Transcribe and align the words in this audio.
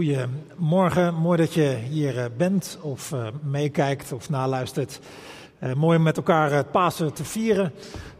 Goedemorgen, 0.00 1.14
mooi 1.14 1.38
dat 1.38 1.54
je 1.54 1.78
hier 1.90 2.18
eh, 2.18 2.24
bent 2.36 2.78
of 2.80 3.12
uh, 3.12 3.26
meekijkt 3.42 4.12
of 4.12 4.30
naluistert. 4.30 5.00
Uh, 5.62 5.74
mooi 5.74 5.96
om 5.96 6.02
met 6.02 6.16
elkaar 6.16 6.52
het 6.52 6.70
Pasen 6.70 7.12
te 7.12 7.24
vieren. 7.24 7.72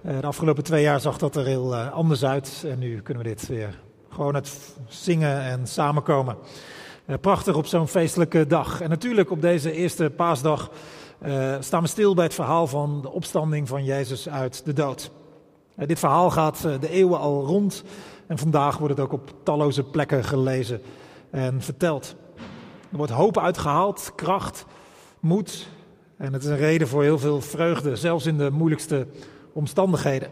De 0.03 0.27
afgelopen 0.27 0.65
twee 0.65 0.83
jaar 0.83 1.01
zag 1.01 1.19
dat 1.19 1.37
er 1.37 1.47
heel 1.47 1.77
anders 1.77 2.25
uit 2.25 2.65
en 2.69 2.79
nu 2.79 3.01
kunnen 3.01 3.23
we 3.23 3.29
dit 3.29 3.49
weer 3.49 3.79
gewoon 4.11 4.35
het 4.35 4.75
zingen 4.89 5.43
en 5.43 5.67
samenkomen. 5.67 6.37
prachtig 7.21 7.57
op 7.57 7.67
zo'n 7.67 7.89
feestelijke 7.89 8.47
dag. 8.47 8.81
En 8.81 8.89
natuurlijk 8.89 9.31
op 9.31 9.41
deze 9.41 9.73
eerste 9.73 10.13
paasdag 10.17 10.71
staan 11.61 11.83
we 11.83 11.89
stil 11.89 12.15
bij 12.15 12.25
het 12.25 12.35
verhaal 12.35 12.67
van 12.67 13.03
de 13.03 13.11
opstanding 13.11 13.69
van 13.69 13.85
Jezus 13.85 14.29
uit 14.29 14.65
de 14.65 14.73
dood. 14.73 15.11
dit 15.77 15.99
verhaal 15.99 16.31
gaat 16.31 16.63
de 16.81 16.91
eeuwen 16.91 17.19
al 17.19 17.45
rond 17.45 17.85
en 18.27 18.39
vandaag 18.39 18.79
wordt 18.79 18.97
het 18.97 19.05
ook 19.05 19.13
op 19.13 19.35
talloze 19.43 19.83
plekken 19.83 20.25
gelezen 20.25 20.81
en 21.31 21.63
vertelt. 21.63 22.17
Er 22.91 22.97
wordt 22.97 23.13
hoop 23.13 23.39
uitgehaald, 23.39 24.13
kracht, 24.15 24.67
moed. 25.21 25.69
En 26.17 26.33
het 26.33 26.43
is 26.43 26.49
een 26.49 26.57
reden 26.57 26.89
voor 26.89 27.03
heel 27.03 27.19
veel 27.19 27.41
vreugde, 27.41 27.97
zelfs 27.97 28.27
in 28.27 28.39
de 28.39 28.51
moeilijkste 28.51 29.07
omstandigheden. 29.53 30.31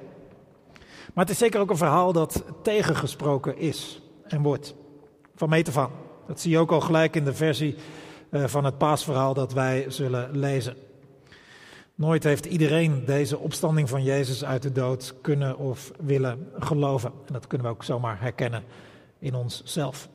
Maar 1.14 1.24
het 1.24 1.30
is 1.30 1.38
zeker 1.38 1.60
ook 1.60 1.70
een 1.70 1.76
verhaal 1.76 2.12
dat 2.12 2.44
tegengesproken 2.62 3.58
is 3.58 4.02
en 4.22 4.42
wordt. 4.42 4.74
Van 5.34 5.48
meet 5.48 5.68
af 5.68 5.76
aan. 5.76 5.90
Dat 6.27 6.40
zie 6.40 6.50
je 6.50 6.58
ook 6.58 6.72
al 6.72 6.80
gelijk 6.80 7.16
in 7.16 7.24
de 7.24 7.34
versie 7.34 7.77
eh, 8.30 8.44
van 8.44 8.64
het 8.64 8.78
paasverhaal 8.78 9.34
dat 9.34 9.52
wij 9.52 9.84
zullen 9.88 10.38
lezen. 10.38 10.77
Nooit 11.94 12.24
heeft 12.24 12.46
iedereen 12.46 13.05
deze 13.05 13.38
opstanding 13.38 13.88
van 13.88 14.02
Jezus 14.02 14.44
uit 14.44 14.62
de 14.62 14.72
dood 14.72 15.14
kunnen 15.20 15.58
of 15.58 15.92
willen 16.00 16.48
geloven. 16.58 17.12
En 17.27 17.33
dat 17.33 17.46
kunnen 17.46 17.66
we 17.66 17.72
ook 17.72 17.84
zomaar 17.84 18.20
herkennen 18.20 18.62
in 19.18 19.34
onszelf. 19.34 20.08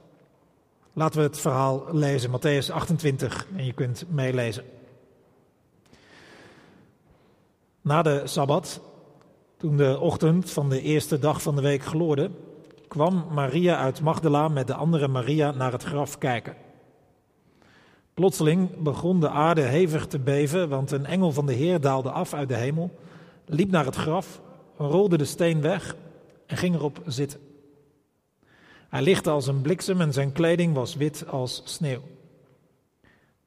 Laten 0.96 1.20
we 1.20 1.26
het 1.26 1.40
verhaal 1.40 1.86
lezen, 1.92 2.30
Matthäus 2.30 2.72
28, 2.72 3.48
en 3.56 3.66
je 3.66 3.74
kunt 3.74 4.06
meelezen. 4.10 4.64
Na 7.82 8.02
de 8.02 8.22
sabbat, 8.24 8.82
toen 9.58 9.78
de 9.78 10.00
ochtend 10.00 10.52
van 10.52 10.70
de 10.70 10.82
eerste 10.82 11.20
dag 11.20 11.42
van 11.42 11.56
de 11.56 11.62
week 11.62 11.84
gloorde, 11.84 12.32
kwam 12.88 13.26
Maria 13.32 13.78
uit 13.78 14.02
Magdala 14.02 14.48
met 14.48 14.68
de 14.68 14.74
andere 14.74 15.08
Maria 15.08 15.52
naar 15.52 15.72
het 15.72 15.84
graf 15.84 16.18
kijken. 16.18 16.56
Plotseling 18.14 18.78
begon 18.78 19.20
de 19.20 19.30
aarde 19.30 19.62
hevig 19.62 20.08
te 20.08 20.20
beven, 20.20 20.70
want 20.70 20.92
een 20.92 21.06
engel 21.06 21.32
van 21.32 21.46
de 21.46 21.54
Heer 21.54 21.82
daalde 21.82 22.12
af 22.12 22.34
uit 22.34 22.48
de 22.48 22.56
hemel, 22.56 22.92
liep 23.46 23.72
naar 23.72 23.86
het 23.86 23.96
graf, 23.96 24.42
rolde 24.78 25.18
de 25.18 25.26
steen 25.26 25.62
weg 25.62 25.96
en 26.46 26.58
ging 26.58 26.76
erop 26.76 27.02
zitten. 27.06 27.40
Hij 28.94 29.02
lichtte 29.02 29.30
als 29.30 29.48
een 29.48 29.62
bliksem 29.62 30.02
en 30.02 30.14
zijn 30.14 30.32
kleding 30.32 30.74
was 30.74 30.96
wit 30.96 31.28
als 31.28 31.62
sneeuw. 31.66 32.02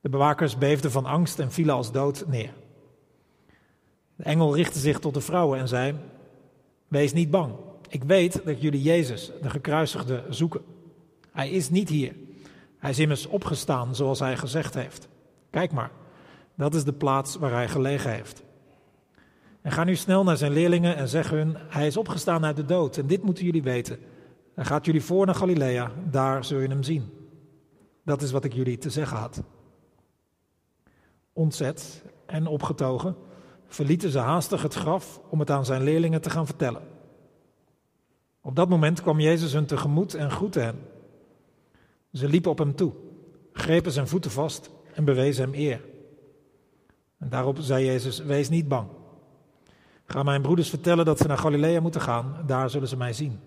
De 0.00 0.08
bewakers 0.08 0.58
beefden 0.58 0.90
van 0.90 1.04
angst 1.04 1.38
en 1.38 1.52
vielen 1.52 1.74
als 1.74 1.92
dood 1.92 2.24
neer. 2.26 2.52
De 4.16 4.22
engel 4.22 4.54
richtte 4.54 4.78
zich 4.78 4.98
tot 4.98 5.14
de 5.14 5.20
vrouwen 5.20 5.58
en 5.58 5.68
zei: 5.68 5.94
Wees 6.88 7.12
niet 7.12 7.30
bang. 7.30 7.54
Ik 7.88 8.04
weet 8.04 8.40
dat 8.44 8.60
jullie 8.60 8.82
Jezus, 8.82 9.30
de 9.42 9.50
gekruisigde, 9.50 10.24
zoeken. 10.28 10.60
Hij 11.32 11.50
is 11.50 11.70
niet 11.70 11.88
hier. 11.88 12.14
Hij 12.78 12.90
is 12.90 12.98
immers 12.98 13.26
opgestaan 13.26 13.94
zoals 13.94 14.18
hij 14.18 14.36
gezegd 14.36 14.74
heeft. 14.74 15.08
Kijk 15.50 15.72
maar, 15.72 15.90
dat 16.54 16.74
is 16.74 16.84
de 16.84 16.92
plaats 16.92 17.36
waar 17.36 17.52
hij 17.52 17.68
gelegen 17.68 18.10
heeft. 18.10 18.42
En 19.62 19.72
ga 19.72 19.84
nu 19.84 19.96
snel 19.96 20.24
naar 20.24 20.36
zijn 20.36 20.52
leerlingen 20.52 20.96
en 20.96 21.08
zeg 21.08 21.30
hun: 21.30 21.56
Hij 21.68 21.86
is 21.86 21.96
opgestaan 21.96 22.44
uit 22.44 22.56
de 22.56 22.64
dood. 22.64 22.96
En 22.96 23.06
dit 23.06 23.22
moeten 23.22 23.44
jullie 23.44 23.62
weten. 23.62 23.98
Hij 24.56 24.64
gaat 24.64 24.84
jullie 24.84 25.02
voor 25.02 25.26
naar 25.26 25.34
Galilea, 25.34 25.92
daar 26.10 26.44
zul 26.44 26.58
je 26.58 26.68
hem 26.68 26.82
zien. 26.82 27.10
Dat 28.04 28.22
is 28.22 28.30
wat 28.30 28.44
ik 28.44 28.52
jullie 28.52 28.78
te 28.78 28.90
zeggen 28.90 29.16
had. 29.16 29.42
Ontzet 31.32 32.02
en 32.26 32.46
opgetogen 32.46 33.16
verlieten 33.66 34.10
ze 34.10 34.18
haastig 34.18 34.62
het 34.62 34.74
graf 34.74 35.20
om 35.30 35.40
het 35.40 35.50
aan 35.50 35.64
zijn 35.64 35.82
leerlingen 35.82 36.20
te 36.20 36.30
gaan 36.30 36.46
vertellen. 36.46 36.82
Op 38.40 38.56
dat 38.56 38.68
moment 38.68 39.00
kwam 39.00 39.20
Jezus 39.20 39.52
hun 39.52 39.66
tegemoet 39.66 40.14
en 40.14 40.30
groette 40.30 40.60
hen. 40.60 40.78
Ze 42.12 42.28
liepen 42.28 42.50
op 42.50 42.58
hem 42.58 42.74
toe, 42.74 42.92
grepen 43.52 43.92
zijn 43.92 44.08
voeten 44.08 44.30
vast 44.30 44.70
en 44.94 45.04
bewezen 45.04 45.44
hem 45.44 45.54
eer. 45.54 45.84
En 47.18 47.28
daarop 47.28 47.58
zei 47.60 47.84
Jezus: 47.84 48.18
Wees 48.18 48.48
niet 48.48 48.68
bang. 48.68 48.88
Ga 50.06 50.22
mijn 50.22 50.42
broeders 50.42 50.68
vertellen 50.68 51.04
dat 51.04 51.18
ze 51.18 51.26
naar 51.26 51.38
Galilea 51.38 51.80
moeten 51.80 52.00
gaan, 52.00 52.42
daar 52.46 52.70
zullen 52.70 52.88
ze 52.88 52.96
mij 52.96 53.12
zien. 53.12 53.40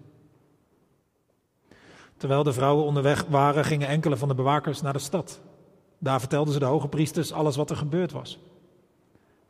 Terwijl 2.19 2.43
de 2.43 2.53
vrouwen 2.53 2.85
onderweg 2.85 3.25
waren, 3.29 3.65
gingen 3.65 3.87
enkele 3.87 4.17
van 4.17 4.27
de 4.27 4.33
bewakers 4.33 4.81
naar 4.81 4.93
de 4.93 4.99
stad. 4.99 5.39
Daar 5.97 6.19
vertelden 6.19 6.53
ze 6.53 6.59
de 6.59 6.65
hoge 6.65 6.87
priesters 6.87 7.33
alles 7.33 7.55
wat 7.55 7.69
er 7.69 7.75
gebeurd 7.75 8.11
was. 8.11 8.39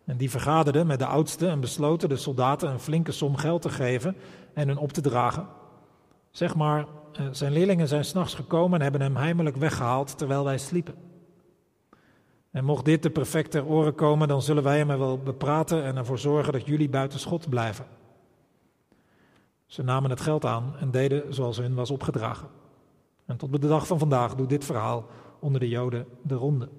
En 0.06 0.18
die 0.18 0.30
vergaderden 0.30 0.88
met 0.88 1.00
de 1.00 1.06
oudsten 1.06 1.50
en 1.50 1.59
besloten 1.59 2.09
de 2.09 2.16
soldaten 2.16 2.69
een 2.69 2.79
flinke 2.79 3.12
som 3.12 3.35
geld 3.35 3.62
te 3.62 3.69
geven 3.69 4.16
en 4.53 4.68
hun 4.68 4.78
op 4.78 4.91
te 4.91 5.02
dragen. 5.02 5.47
Zeg 6.31 6.56
maar, 6.56 6.85
eh, 7.13 7.25
zijn 7.31 7.52
leerlingen 7.52 7.88
zijn 7.88 8.06
s'nachts 8.06 8.34
gekomen 8.34 8.78
en 8.78 8.81
hebben 8.81 9.02
hem 9.02 9.16
heimelijk 9.16 9.56
weggehaald 9.56 10.18
terwijl 10.18 10.44
wij 10.44 10.58
sliepen. 10.58 10.96
En 12.52 12.66
mocht 12.66 12.85
dit 12.85 13.03
de 13.03 13.09
perfect 13.09 13.52
ter 13.52 13.66
oren 13.66 13.96
komen, 13.96 14.28
dan 14.28 14.41
zullen 14.41 14.63
wij 14.63 14.78
hem 14.78 14.88
wel 14.88 15.18
bepraten 15.18 15.84
en 15.84 15.97
ervoor 15.97 16.19
zorgen 16.19 16.53
dat 16.53 16.66
jullie 16.66 16.90
buiten 16.90 17.19
schot 17.19 17.50
blijven. 17.50 17.85
Ze 19.66 19.84
namen 19.84 20.09
het 20.09 20.22
geld 20.22 20.46
aan 20.46 20.75
en 20.79 20.91
deden 20.91 21.34
zoals 21.34 21.58
hun 21.58 21.75
was 21.75 21.91
opgedragen. 21.91 22.59
En 23.29 23.38
tot 23.38 23.51
de 23.51 23.67
dag 23.67 23.88
van 23.88 24.00
vandaag 24.00 24.35
doet 24.35 24.50
dit 24.50 24.66
verhaal 24.66 25.06
onder 25.40 25.59
de 25.59 25.69
Joden 25.69 26.06
de 26.22 26.35
ronde. 26.35 26.69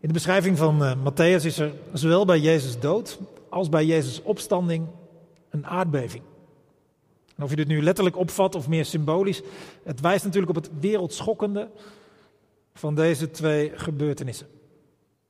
In 0.00 0.08
de 0.08 0.12
beschrijving 0.12 0.58
van 0.58 0.82
uh, 0.82 0.92
Matthäus 0.96 1.44
is 1.44 1.58
er 1.58 1.74
zowel 1.92 2.24
bij 2.24 2.40
Jezus 2.40 2.80
dood 2.80 3.18
als 3.48 3.68
bij 3.68 3.84
Jezus 3.84 4.22
opstanding 4.22 4.86
een 5.50 5.66
aardbeving. 5.66 6.22
En 7.36 7.44
of 7.44 7.50
je 7.50 7.56
dit 7.56 7.66
nu 7.66 7.82
letterlijk 7.82 8.16
opvat 8.16 8.54
of 8.54 8.68
meer 8.68 8.84
symbolisch, 8.84 9.42
het 9.82 10.00
wijst 10.00 10.24
natuurlijk 10.24 10.56
op 10.56 10.62
het 10.62 10.80
wereldschokkende 10.80 11.70
van 12.74 12.94
deze 12.94 13.30
twee 13.30 13.72
gebeurtenissen. 13.74 14.46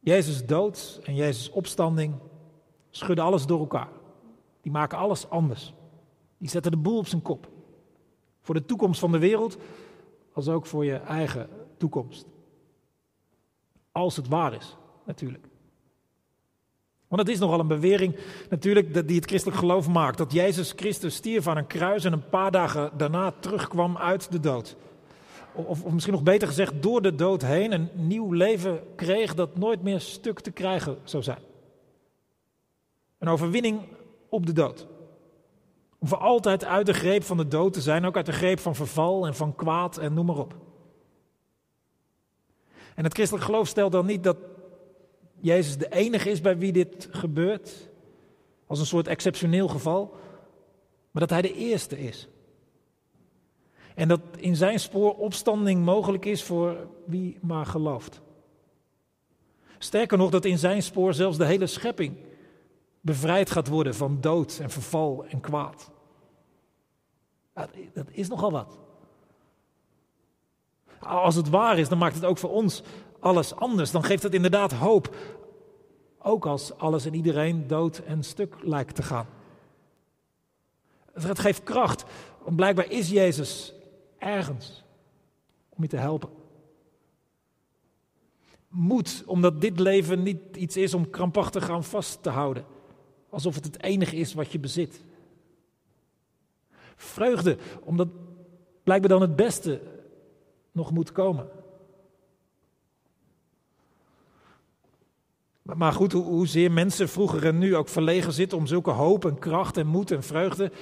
Jezus 0.01 0.47
dood 0.47 1.01
en 1.05 1.15
Jezus 1.15 1.51
opstanding 1.51 2.15
schudden 2.91 3.25
alles 3.25 3.47
door 3.47 3.61
elkaar. 3.61 3.91
Die 4.61 4.73
maken 4.73 4.99
alles 4.99 5.31
anders. 5.31 5.75
Die 6.39 6.49
zetten 6.49 6.71
de 6.71 6.79
boel 6.79 6.99
op 6.99 7.07
zijn 7.07 7.23
kop. 7.23 7.57
Voor 8.49 8.57
de 8.57 8.65
toekomst 8.65 9.01
van 9.01 9.13
de 9.13 9.19
wereld, 9.19 9.57
als 10.33 10.49
ook 10.49 10.67
voor 10.67 10.85
je 10.85 10.95
eigen 10.95 11.49
toekomst. 11.77 12.27
Als 13.93 14.17
het 14.17 14.29
waar 14.29 14.55
is, 14.55 14.77
natuurlijk. 15.05 15.47
Want 17.09 17.21
het 17.21 17.31
is 17.31 17.39
nogal 17.39 17.61
een 17.61 17.67
bewering 17.67 18.17
natuurlijk 18.51 19.07
die 19.07 19.17
het 19.17 19.27
christelijk 19.27 19.59
geloof 19.59 19.89
maakt. 19.89 20.19
Dat 20.19 20.33
Jezus 20.33 20.73
Christus 20.77 21.15
stierf 21.15 21.47
aan 21.47 21.57
een 21.57 21.67
kruis 21.67 22.05
en 22.05 22.13
een 22.13 22.29
paar 22.29 22.51
dagen 22.51 22.91
daarna 22.97 23.31
terugkwam 23.31 23.97
uit 23.97 24.33
de 24.33 24.41
dood. 24.41 24.77
Of, 25.53 25.85
of, 25.85 25.93
misschien 25.93 26.15
nog 26.15 26.23
beter 26.23 26.49
gezegd, 26.49 26.83
door 26.83 27.03
de 27.03 27.15
dood 27.15 27.43
heen 27.43 27.73
een 27.73 27.89
nieuw 27.95 28.33
leven 28.33 28.83
kreeg 28.97 29.35
dat 29.35 29.57
nooit 29.57 29.83
meer 29.83 30.01
stuk 30.01 30.41
te 30.41 30.51
krijgen 30.51 30.99
zou 31.05 31.23
zijn. 31.23 31.43
Een 33.19 33.29
overwinning 33.29 33.81
op 34.29 34.47
de 34.47 34.53
dood. 34.53 34.87
Om 35.99 36.09
voor 36.09 36.19
altijd 36.19 36.65
uit 36.65 36.87
de 36.87 36.95
greep 36.95 37.23
van 37.23 37.37
de 37.37 37.49
dood 37.49 37.73
te 37.73 37.81
zijn, 37.81 38.05
ook 38.05 38.17
uit 38.17 38.27
de 38.27 38.33
greep 38.33 38.59
van 38.59 38.75
verval 38.75 39.27
en 39.27 39.35
van 39.35 39.55
kwaad 39.55 39.97
en 39.97 40.15
noem 40.15 40.27
maar 40.27 40.39
op. 40.39 40.55
En 42.95 43.05
het 43.05 43.15
christelijk 43.15 43.45
geloof 43.45 43.69
stelt 43.69 43.93
dan 43.93 44.07
niet 44.07 44.25
dat 44.25 44.37
Jezus 45.41 45.77
de 45.77 45.93
enige 45.93 46.31
is 46.31 46.41
bij 46.41 46.59
wie 46.59 46.73
dit 46.73 47.09
gebeurt, 47.11 47.89
als 48.67 48.79
een 48.79 48.87
soort 48.87 49.07
exceptioneel 49.07 49.69
geval, 49.69 50.17
maar 51.11 51.27
dat 51.27 51.31
Hij 51.31 51.43
de 51.43 51.55
eerste 51.55 51.99
is. 51.99 52.29
En 53.95 54.09
dat 54.09 54.21
in 54.37 54.57
zijn 54.57 54.81
spoor 54.81 55.15
opstanding 55.17 55.85
mogelijk 55.85 56.25
is 56.25 56.43
voor 56.43 56.77
wie 57.05 57.39
maar 57.41 57.67
gelooft. 57.67 58.21
Sterker 59.79 60.19
nog, 60.19 60.31
dat 60.31 60.45
in 60.45 60.59
zijn 60.59 60.83
spoor 60.83 61.15
zelfs 61.15 61.39
de 61.39 61.45
hele 61.45 61.67
schepping 61.67 62.17
bevrijd 63.01 63.51
gaat 63.51 63.69
worden 63.69 63.95
van 63.95 64.21
dood 64.21 64.59
en 64.63 64.71
verval 64.71 65.25
en 65.27 65.41
kwaad. 65.41 65.91
Dat 67.93 68.07
is 68.11 68.29
nogal 68.29 68.51
wat. 68.51 68.79
Als 71.01 71.35
het 71.35 71.49
waar 71.49 71.79
is, 71.79 71.89
dan 71.89 71.99
maakt 71.99 72.15
het 72.15 72.25
ook 72.25 72.39
voor 72.39 72.51
ons 72.51 72.83
alles 73.21 73.55
anders. 73.55 73.91
Dan 73.91 74.05
geeft 74.05 74.23
het 74.23 74.35
inderdaad 74.35 74.73
hoop. 74.73 75.17
Ook 76.19 76.47
als 76.47 76.77
alles 76.77 77.05
en 77.05 77.15
iedereen 77.15 77.67
dood 77.67 77.99
en 77.99 78.25
stuk 78.25 78.55
lijkt 78.61 78.95
te 78.95 79.03
gaan. 79.03 79.27
Het 81.13 81.39
geeft 81.39 81.63
kracht. 81.63 82.05
Want 82.45 82.57
blijkbaar 82.57 82.91
is 82.91 83.11
Jezus 83.11 83.75
ergens 84.19 84.85
om 85.69 85.83
je 85.83 85.89
te 85.89 85.97
helpen. 85.97 86.29
Moed, 88.69 89.23
omdat 89.27 89.61
dit 89.61 89.79
leven 89.81 90.23
niet 90.23 90.57
iets 90.57 90.77
is 90.77 90.95
om 90.95 91.11
krampachtig 91.11 91.71
aan 91.71 91.85
vast 91.85 92.23
te 92.23 92.31
houden. 92.31 92.65
Alsof 93.29 93.55
het 93.55 93.65
het 93.65 93.83
enige 93.83 94.17
is 94.17 94.35
wat 94.35 94.53
je 94.53 94.59
bezit. 94.59 95.05
Vreugde, 96.97 97.57
omdat 97.81 98.09
blijkbaar 98.83 99.11
dan 99.11 99.21
het 99.21 99.37
beste 99.37 99.81
nog 100.73 100.91
moet 100.91 101.13
komen. 101.13 101.49
Maar 105.63 105.93
goed, 105.93 106.13
hoezeer 106.13 106.73
mensen 106.73 107.09
vroeger 107.09 107.47
en 107.47 107.59
nu 107.59 107.77
ook 107.77 107.89
verlegen 107.89 108.33
zitten 108.33 108.59
om 108.59 108.67
zulke 108.67 108.91
hoop 108.91 109.25
en 109.25 109.39
kracht 109.39 109.77
en 109.77 109.87
moed 109.87 110.11
en 110.11 110.23
vreugde. 110.23 110.73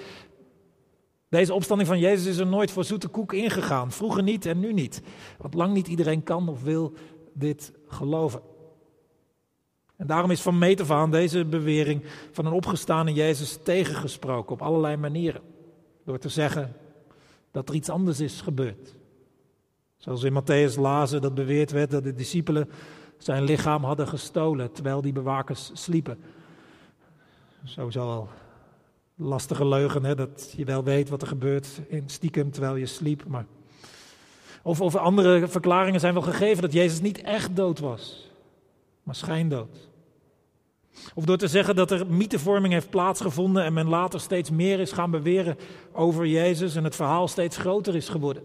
Deze 1.29 1.55
opstanding 1.55 1.89
van 1.89 1.99
Jezus 1.99 2.27
is 2.27 2.39
er 2.39 2.47
nooit 2.47 2.71
voor 2.71 2.85
zoete 2.85 3.09
koek 3.09 3.33
ingegaan. 3.33 3.93
Vroeger 3.93 4.23
niet 4.23 4.47
en 4.47 4.59
nu 4.59 4.73
niet. 4.73 5.03
Want 5.39 5.55
lang 5.55 5.75
niet 5.75 5.89
iedereen 5.89 6.23
kan 6.23 6.49
of 6.49 6.63
wil 6.63 6.93
dit 7.33 7.73
geloven. 7.87 8.41
En 9.97 10.07
daarom 10.07 10.31
is 10.31 10.41
van 10.41 10.59
meet 10.59 10.81
af 10.81 10.91
aan 10.91 11.11
deze 11.11 11.45
bewering 11.45 12.03
van 12.33 12.47
een 12.47 12.53
opgestane 12.53 13.13
Jezus 13.13 13.59
tegengesproken 13.63 14.53
op 14.53 14.63
allerlei 14.63 14.97
manieren. 14.97 15.41
Door 16.05 16.19
te 16.19 16.29
zeggen 16.29 16.77
dat 17.51 17.69
er 17.69 17.75
iets 17.75 17.89
anders 17.89 18.21
is 18.21 18.41
gebeurd. 18.41 18.95
Zoals 19.97 20.23
in 20.23 20.43
Matthäus 20.43 20.75
lazen 20.81 21.23
dat 21.23 21.35
beweerd 21.35 21.71
werd 21.71 21.91
dat 21.91 22.05
de 22.05 22.15
discipelen 22.15 22.71
zijn 23.19 23.45
lichaam 23.45 23.85
hadden 23.85 24.09
gestolen 24.09 24.73
terwijl 24.73 25.03
die 25.03 25.13
bewakers 25.13 25.71
sliepen. 25.73 26.19
Sowieso 27.65 28.01
al 28.01 28.29
lastige 29.15 29.67
leugen, 29.67 30.05
hè, 30.05 30.15
dat 30.15 30.55
je 30.57 30.65
wel 30.65 30.85
weet 30.85 31.09
wat 31.09 31.23
er 31.23 31.29
gebeurt 31.29 31.69
in 31.89 32.03
stiekem 32.07 32.51
terwijl 32.51 32.77
je 32.77 32.87
sliep. 32.87 33.25
Maar... 33.27 33.47
Of, 34.63 34.81
of 34.81 34.97
andere 34.97 35.49
verklaringen 35.49 36.01
zijn 36.01 36.15
wel 36.15 36.23
gegeven 36.23 36.63
dat 36.63 36.73
Jezus 36.73 37.01
niet 37.01 37.21
echt 37.23 37.57
dood 37.57 37.79
was, 37.79 38.26
maar 39.07 39.15
schijndood. 39.15 39.89
Of 41.15 41.25
door 41.25 41.37
te 41.37 41.49
zeggen 41.49 41.77
dat 41.77 41.91
er 41.91 42.07
mythevorming 42.07 42.73
heeft 42.73 42.91
plaatsgevonden 42.91 43.65
en 43.65 43.73
men 43.73 43.89
later 43.89 44.21
steeds 44.21 44.51
meer 44.51 44.81
is 44.81 44.93
gaan 44.93 45.11
beweren 45.11 45.57
over 45.93 46.27
Jezus 46.27 46.75
en 46.75 46.85
het 46.85 46.95
verhaal 46.95 47.29
steeds 47.29 47.57
groter 47.57 47.97
is 47.97 48.09
geworden. 48.09 48.43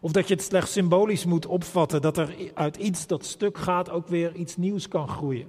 Of 0.00 0.12
dat 0.12 0.28
je 0.28 0.34
het 0.34 0.42
slechts 0.42 0.72
symbolisch 0.72 1.24
moet 1.24 1.46
opvatten, 1.46 2.02
dat 2.02 2.18
er 2.18 2.34
uit 2.54 2.76
iets 2.76 3.06
dat 3.06 3.24
stuk 3.24 3.58
gaat 3.58 3.90
ook 3.90 4.08
weer 4.08 4.34
iets 4.34 4.56
nieuws 4.56 4.88
kan 4.88 5.08
groeien. 5.08 5.48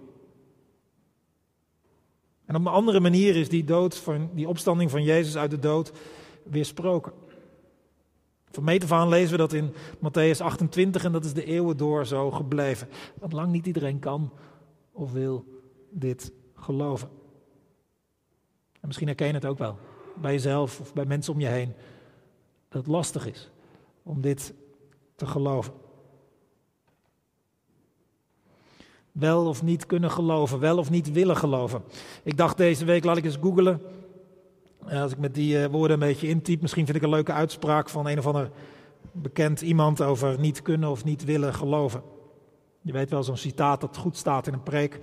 En 2.46 2.56
op 2.56 2.62
een 2.62 2.68
andere 2.68 3.00
manier 3.00 3.36
is 3.36 3.50
die, 3.50 3.64
dood 3.64 3.96
van, 3.96 4.30
die 4.34 4.48
opstanding 4.48 4.92
van 4.92 5.04
Jezus 5.04 5.38
uit 5.38 5.52
de 5.52 5.60
dood 5.60 5.92
weersproken. 6.44 7.14
Van 8.56 8.64
meet 8.64 8.92
af 8.92 9.10
lezen 9.10 9.32
we 9.32 9.38
dat 9.38 9.54
in 9.54 9.74
Matthäus 9.98 10.42
28 10.42 11.04
en 11.04 11.12
dat 11.12 11.26
is 11.26 11.34
de 11.34 11.46
eeuwen 11.46 11.78
door 11.78 12.06
zo 12.06 12.32
gebleven. 12.32 12.88
Want 13.20 13.34
lang 13.34 13.52
niet 13.52 13.66
iedereen 13.68 14.00
kan 14.00 14.32
of 14.92 15.12
wil 15.12 15.46
dit 15.90 16.32
geloven. 16.54 17.10
En 18.74 18.88
misschien 18.88 19.08
herken 19.08 19.28
je 19.28 19.34
het 19.34 19.46
ook 19.46 19.58
wel, 19.58 19.78
bij 20.22 20.32
jezelf 20.32 20.80
of 20.80 20.94
bij 20.94 21.06
mensen 21.06 21.34
om 21.34 21.40
je 21.40 21.48
heen, 21.48 21.74
dat 22.70 22.82
het 22.82 22.92
lastig 22.92 23.28
is 23.28 23.52
om 24.04 24.22
dit 24.22 24.54
te 25.16 25.26
geloven. 25.26 25.74
Wel 29.12 29.48
of 29.48 29.64
niet 29.64 29.86
kunnen 29.86 30.12
geloven, 30.12 30.60
wel 30.60 30.78
of 30.78 30.90
niet 30.90 31.12
willen 31.12 31.38
geloven. 31.38 31.84
Ik 32.24 32.38
dacht 32.38 32.58
deze 32.58 32.86
week, 32.86 33.04
laat 33.04 33.18
ik 33.18 33.26
eens 33.26 33.38
googelen. 33.42 33.82
Als 34.90 35.12
ik 35.12 35.18
met 35.18 35.34
die 35.34 35.64
eh, 35.64 35.70
woorden 35.72 36.02
een 36.02 36.08
beetje 36.08 36.28
intyp, 36.28 36.62
misschien 36.62 36.86
vind 36.86 36.98
ik 36.98 37.04
een 37.04 37.10
leuke 37.10 37.32
uitspraak 37.32 37.90
van 37.90 38.08
een 38.08 38.18
of 38.18 38.28
ander 38.28 38.50
bekend 39.12 39.62
iemand 39.62 40.02
over 40.02 40.40
niet 40.40 40.62
kunnen 40.62 40.90
of 40.90 41.04
niet 41.04 41.24
willen 41.24 41.54
geloven. 41.54 42.02
Je 42.82 42.92
weet 42.92 43.10
wel 43.10 43.24
zo'n 43.24 43.38
citaat 43.38 43.82
dat 43.82 43.98
goed 43.98 44.18
staat 44.18 44.48
in 44.48 44.54
een 44.54 44.64
preek, 44.64 45.00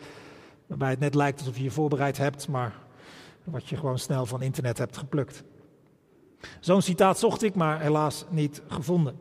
waarbij 0.67 0.91
het 0.91 0.99
net 0.99 1.15
lijkt 1.15 1.39
alsof 1.39 1.57
je 1.57 1.63
je 1.63 1.71
voorbereid 1.71 2.19
hebt, 2.19 2.49
maar 2.49 2.75
wat 3.45 3.69
je 3.69 3.77
gewoon 3.77 3.99
snel 3.99 4.27
van 4.27 4.43
internet 4.43 4.79
hebt 4.79 4.97
geplukt. 4.97 5.45
Zo'n 6.61 6.83
citaat 6.83 7.19
zocht 7.19 7.43
ik, 7.43 7.55
maar 7.55 7.81
helaas 7.81 8.25
niet 8.31 8.63
gevonden. 8.67 9.19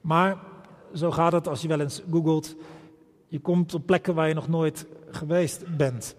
Maar 0.00 0.38
zo 0.94 1.10
gaat 1.10 1.32
het 1.32 1.48
als 1.48 1.62
je 1.62 1.68
wel 1.68 1.80
eens 1.80 2.02
googelt. 2.10 2.56
Je 3.28 3.38
komt 3.38 3.74
op 3.74 3.86
plekken 3.86 4.14
waar 4.14 4.28
je 4.28 4.34
nog 4.34 4.48
nooit 4.48 4.86
geweest 5.10 5.76
bent. 5.76 6.16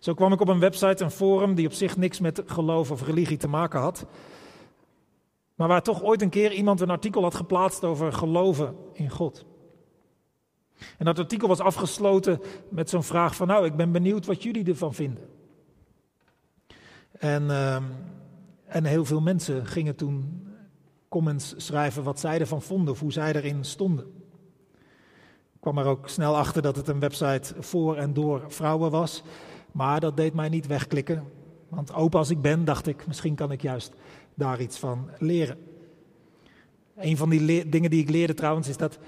Zo 0.00 0.14
kwam 0.14 0.32
ik 0.32 0.40
op 0.40 0.48
een 0.48 0.58
website, 0.58 1.04
een 1.04 1.10
forum, 1.10 1.54
die 1.54 1.66
op 1.66 1.72
zich 1.72 1.96
niks 1.96 2.20
met 2.20 2.42
geloof 2.46 2.90
of 2.90 3.06
religie 3.06 3.36
te 3.36 3.48
maken 3.48 3.80
had. 3.80 4.06
Maar 5.54 5.68
waar 5.68 5.82
toch 5.82 6.02
ooit 6.02 6.22
een 6.22 6.30
keer 6.30 6.52
iemand 6.52 6.80
een 6.80 6.90
artikel 6.90 7.22
had 7.22 7.34
geplaatst 7.34 7.84
over 7.84 8.12
geloven 8.12 8.76
in 8.92 9.10
God. 9.10 9.44
En 10.98 11.04
dat 11.04 11.18
artikel 11.18 11.48
was 11.48 11.60
afgesloten 11.60 12.40
met 12.68 12.90
zo'n 12.90 13.02
vraag 13.02 13.36
van, 13.36 13.46
nou, 13.46 13.64
ik 13.64 13.76
ben 13.76 13.92
benieuwd 13.92 14.26
wat 14.26 14.42
jullie 14.42 14.64
ervan 14.64 14.94
vinden. 14.94 15.28
En 17.12 17.42
uh, 17.42 17.76
en 18.70 18.84
heel 18.84 19.04
veel 19.04 19.20
mensen 19.20 19.66
gingen 19.66 19.96
toen 19.96 20.46
comments 21.08 21.54
schrijven 21.56 22.02
wat 22.02 22.20
zij 22.20 22.40
ervan 22.40 22.62
vonden 22.62 22.92
of 22.92 23.00
hoe 23.00 23.12
zij 23.12 23.32
erin 23.32 23.64
stonden. 23.64 24.04
Ik 25.52 25.60
kwam 25.60 25.78
er 25.78 25.86
ook 25.86 26.08
snel 26.08 26.36
achter 26.36 26.62
dat 26.62 26.76
het 26.76 26.88
een 26.88 27.00
website 27.00 27.54
voor 27.58 27.96
en 27.96 28.12
door 28.12 28.44
vrouwen 28.48 28.90
was. 28.90 29.22
Maar 29.72 30.00
dat 30.00 30.16
deed 30.16 30.34
mij 30.34 30.48
niet 30.48 30.66
wegklikken. 30.66 31.24
Want 31.68 31.94
open 31.94 32.18
als 32.18 32.30
ik 32.30 32.40
ben, 32.40 32.64
dacht 32.64 32.86
ik, 32.86 33.06
misschien 33.06 33.34
kan 33.34 33.52
ik 33.52 33.62
juist 33.62 33.92
daar 34.34 34.60
iets 34.60 34.78
van 34.78 35.08
leren. 35.18 35.58
Een 36.96 37.16
van 37.16 37.28
die 37.28 37.68
dingen 37.68 37.90
die 37.90 38.02
ik 38.02 38.10
leerde 38.10 38.34
trouwens 38.34 38.68
is 38.68 38.76
dat, 38.76 38.98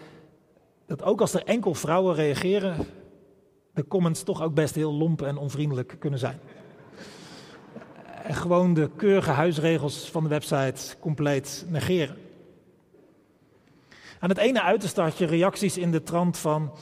dat 0.87 1.03
ook 1.03 1.21
als 1.21 1.35
er 1.35 1.45
enkel 1.45 1.75
vrouwen 1.75 2.15
reageren, 2.15 2.77
de 3.75 3.87
comments 3.87 4.23
toch 4.23 4.43
ook 4.43 4.55
best 4.55 4.75
heel 4.75 4.93
lomp 4.93 5.23
en 5.23 5.37
onvriendelijk 5.37 5.97
kunnen 5.99 6.19
zijn 6.19 6.39
en 8.23 8.35
gewoon 8.35 8.75
de 8.75 8.91
keurige 8.97 9.31
huisregels 9.31 10.11
van 10.11 10.23
de 10.23 10.29
website 10.29 10.99
compleet 11.01 11.65
negeren. 11.69 12.17
Aan 14.19 14.29
het 14.29 14.39
ene 14.39 14.63
uiterste 14.63 15.01
had 15.01 15.19
je 15.19 15.27
reacties 15.27 15.79
in 15.79 15.91
de 15.91 16.03
trant 16.03 16.39
van 16.39 16.73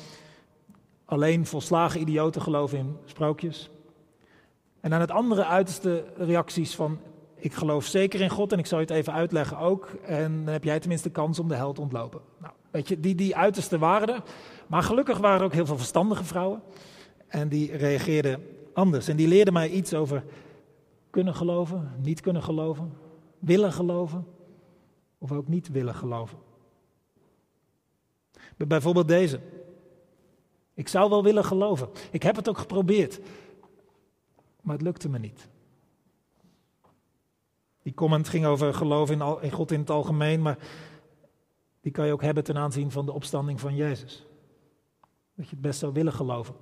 alleen 1.11 1.47
volslagen 1.47 2.01
idioten 2.01 2.43
geloven 2.43 2.79
in 2.79 2.97
sprookjes. 3.05 3.71
En 4.81 4.95
aan 4.95 5.01
het 5.01 5.11
andere 5.11 5.45
uiterste 5.45 6.05
reacties 6.17 6.75
van 6.75 6.99
ik 7.37 7.52
geloof 7.52 7.85
zeker 7.85 8.21
in 8.21 8.31
God 8.31 8.52
en 8.52 8.59
ik 8.59 8.67
zal 8.67 8.79
je 8.79 8.85
het 8.85 8.95
even 8.95 9.12
uitleggen 9.12 9.59
ook. 9.59 9.88
En 10.05 10.45
dan 10.45 10.52
heb 10.52 10.64
jij 10.64 10.81
tenminste 10.81 11.11
kans 11.11 11.38
om 11.38 11.49
de 11.49 11.55
hel 11.55 11.73
te 11.73 11.81
ontlopen. 11.81 12.21
Nou, 12.38 12.52
weet 12.71 12.88
je, 12.88 13.00
die, 13.00 13.14
die 13.14 13.37
uiterste 13.37 13.79
waren 13.79 14.09
er. 14.09 14.23
Maar 14.67 14.83
gelukkig 14.83 15.19
waren 15.19 15.38
er 15.38 15.45
ook 15.45 15.52
heel 15.52 15.67
veel 15.67 15.76
verstandige 15.76 16.25
vrouwen. 16.25 16.62
En 17.26 17.49
die 17.49 17.76
reageerden 17.76 18.43
anders. 18.73 19.09
En 19.09 19.17
die 19.17 19.29
leerden 19.29 19.52
mij 19.52 19.69
iets 19.69 19.95
over 19.95 20.25
kunnen 21.11 21.35
geloven, 21.35 21.93
niet 22.02 22.21
kunnen 22.21 22.43
geloven, 22.43 22.93
willen 23.38 23.73
geloven 23.73 24.26
of 25.19 25.33
ook 25.33 25.49
niet 25.49 25.71
willen 25.71 25.95
geloven. 25.95 26.38
Bijvoorbeeld 28.57 29.09
deze. 29.09 29.40
Ik 30.81 30.89
zou 30.89 31.11
wel 31.11 31.23
willen 31.23 31.45
geloven. 31.45 31.89
Ik 32.11 32.23
heb 32.23 32.37
het 32.37 32.49
ook 32.49 32.59
geprobeerd. 32.59 33.21
Maar 34.61 34.75
het 34.75 34.85
lukte 34.85 35.09
me 35.09 35.19
niet. 35.19 35.49
Die 37.83 37.95
comment 37.95 38.29
ging 38.29 38.47
over 38.47 38.75
geloof 38.75 39.11
in, 39.11 39.23
in 39.41 39.51
God 39.51 39.71
in 39.71 39.81
het 39.81 39.91
algemeen, 39.91 40.43
maar 40.43 40.59
die 41.81 41.93
kan 41.93 42.07
je 42.07 42.13
ook 42.13 42.23
hebben 42.23 42.45
ten 42.45 42.57
aanzien 42.57 42.91
van 42.91 43.07
de 43.07 43.13
opstanding 43.13 43.61
van 43.61 43.75
Jezus. 43.77 44.27
Dat 45.35 45.45
je 45.45 45.51
het 45.51 45.61
best 45.61 45.79
zou 45.79 45.93
willen 45.93 46.13
geloven, 46.13 46.55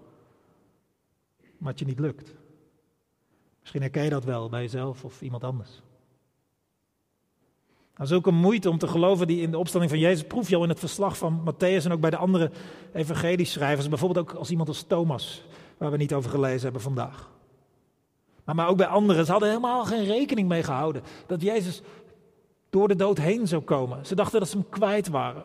maar 1.59 1.71
het 1.71 1.79
je 1.79 1.85
niet 1.85 1.99
lukt. 2.01 2.35
Misschien 3.61 3.83
herken 3.83 4.05
je 4.05 4.11
dat 4.11 4.25
wel 4.25 4.49
bij 4.49 4.63
jezelf 4.63 5.05
of 5.05 5.23
iemand 5.23 5.45
anders. 5.45 5.83
Nou, 7.99 8.11
zulke 8.11 8.31
moeite 8.31 8.71
om 8.71 8.79
te 8.79 8.89
geloven 8.89 9.27
die 9.27 9.41
in 9.41 9.51
de 9.51 9.59
opstanding 9.59 9.93
van 9.93 10.01
Jezus 10.01 10.27
proef 10.27 10.49
je 10.49 10.57
al 10.57 10.63
in 10.63 10.69
het 10.69 10.79
verslag 10.79 11.19
van 11.19 11.43
Matthäus 11.51 11.85
en 11.85 11.93
ook 11.93 12.01
bij 12.01 12.11
de 12.11 12.17
andere 12.17 12.51
evangelieschrijvers. 12.93 13.89
Bijvoorbeeld 13.89 14.29
ook 14.29 14.37
als 14.37 14.51
iemand 14.51 14.69
als 14.69 14.83
Thomas, 14.83 15.45
waar 15.79 15.91
we 15.91 15.97
niet 15.97 16.15
over 16.15 16.31
gelezen 16.31 16.63
hebben 16.63 16.81
vandaag. 16.81 17.31
Maar, 18.45 18.55
maar 18.55 18.69
ook 18.69 18.77
bij 18.77 18.87
anderen. 18.87 19.25
Ze 19.25 19.31
hadden 19.31 19.49
helemaal 19.49 19.85
geen 19.85 20.05
rekening 20.05 20.49
mee 20.49 20.63
gehouden 20.63 21.03
dat 21.27 21.43
Jezus 21.43 21.83
door 22.71 22.89
de 22.89 22.97
dood 22.97 23.19
heen 23.19 23.49
zou 23.49 23.63
komen. 23.63 24.07
Ze 24.07 24.15
dachten 24.15 24.41
dat 24.41 24.49
ze 24.49 24.57
hem 24.57 24.69
kwijt 24.69 25.09
waren. 25.09 25.45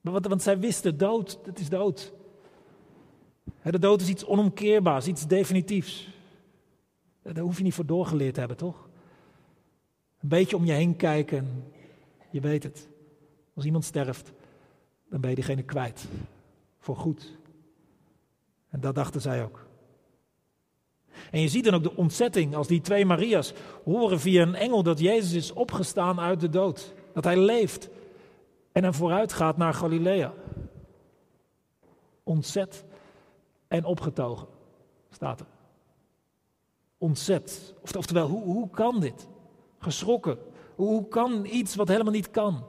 Want, 0.00 0.26
want 0.26 0.42
zij 0.42 0.58
wisten, 0.58 0.98
dood, 0.98 1.38
het 1.44 1.58
is 1.58 1.68
dood. 1.68 2.12
De 3.62 3.78
dood 3.78 4.00
is 4.00 4.08
iets 4.08 4.26
onomkeerbaars, 4.26 5.06
iets 5.06 5.26
definitiefs. 5.26 6.08
Daar 7.22 7.44
hoef 7.44 7.56
je 7.56 7.62
niet 7.62 7.74
voor 7.74 7.86
doorgeleerd 7.86 8.34
te 8.34 8.40
hebben, 8.40 8.58
toch? 8.58 8.83
Een 10.24 10.30
beetje 10.30 10.56
om 10.56 10.64
je 10.64 10.72
heen 10.72 10.96
kijken. 10.96 11.64
Je 12.30 12.40
weet 12.40 12.62
het. 12.62 12.88
Als 13.54 13.64
iemand 13.64 13.84
sterft, 13.84 14.32
dan 15.10 15.20
ben 15.20 15.30
je 15.30 15.36
diegene 15.36 15.62
kwijt. 15.62 16.04
Voor 16.78 16.96
goed. 16.96 17.36
En 18.70 18.80
dat 18.80 18.94
dachten 18.94 19.20
zij 19.20 19.44
ook. 19.44 19.66
En 21.30 21.40
je 21.40 21.48
ziet 21.48 21.64
dan 21.64 21.74
ook 21.74 21.82
de 21.82 21.96
ontzetting 21.96 22.54
als 22.54 22.66
die 22.66 22.80
twee 22.80 23.06
Maria's 23.06 23.52
horen 23.84 24.20
via 24.20 24.42
een 24.42 24.54
engel 24.54 24.82
dat 24.82 24.98
Jezus 24.98 25.32
is 25.32 25.52
opgestaan 25.52 26.20
uit 26.20 26.40
de 26.40 26.48
dood. 26.48 26.94
Dat 27.12 27.24
hij 27.24 27.36
leeft. 27.36 27.88
En 28.72 28.82
dan 28.82 28.94
vooruit 28.94 29.32
gaat 29.32 29.56
naar 29.56 29.74
Galilea. 29.74 30.32
Ontzet 32.22 32.84
en 33.68 33.84
opgetogen, 33.84 34.46
staat 35.10 35.40
er 35.40 35.46
ontzet. 36.98 37.74
Oftewel, 37.96 38.28
hoe, 38.28 38.42
hoe 38.42 38.70
kan 38.70 39.00
dit? 39.00 39.28
Geschrokken. 39.84 40.38
Hoe 40.74 41.08
kan 41.08 41.44
iets 41.44 41.74
wat 41.74 41.88
helemaal 41.88 42.12
niet 42.12 42.30
kan? 42.30 42.64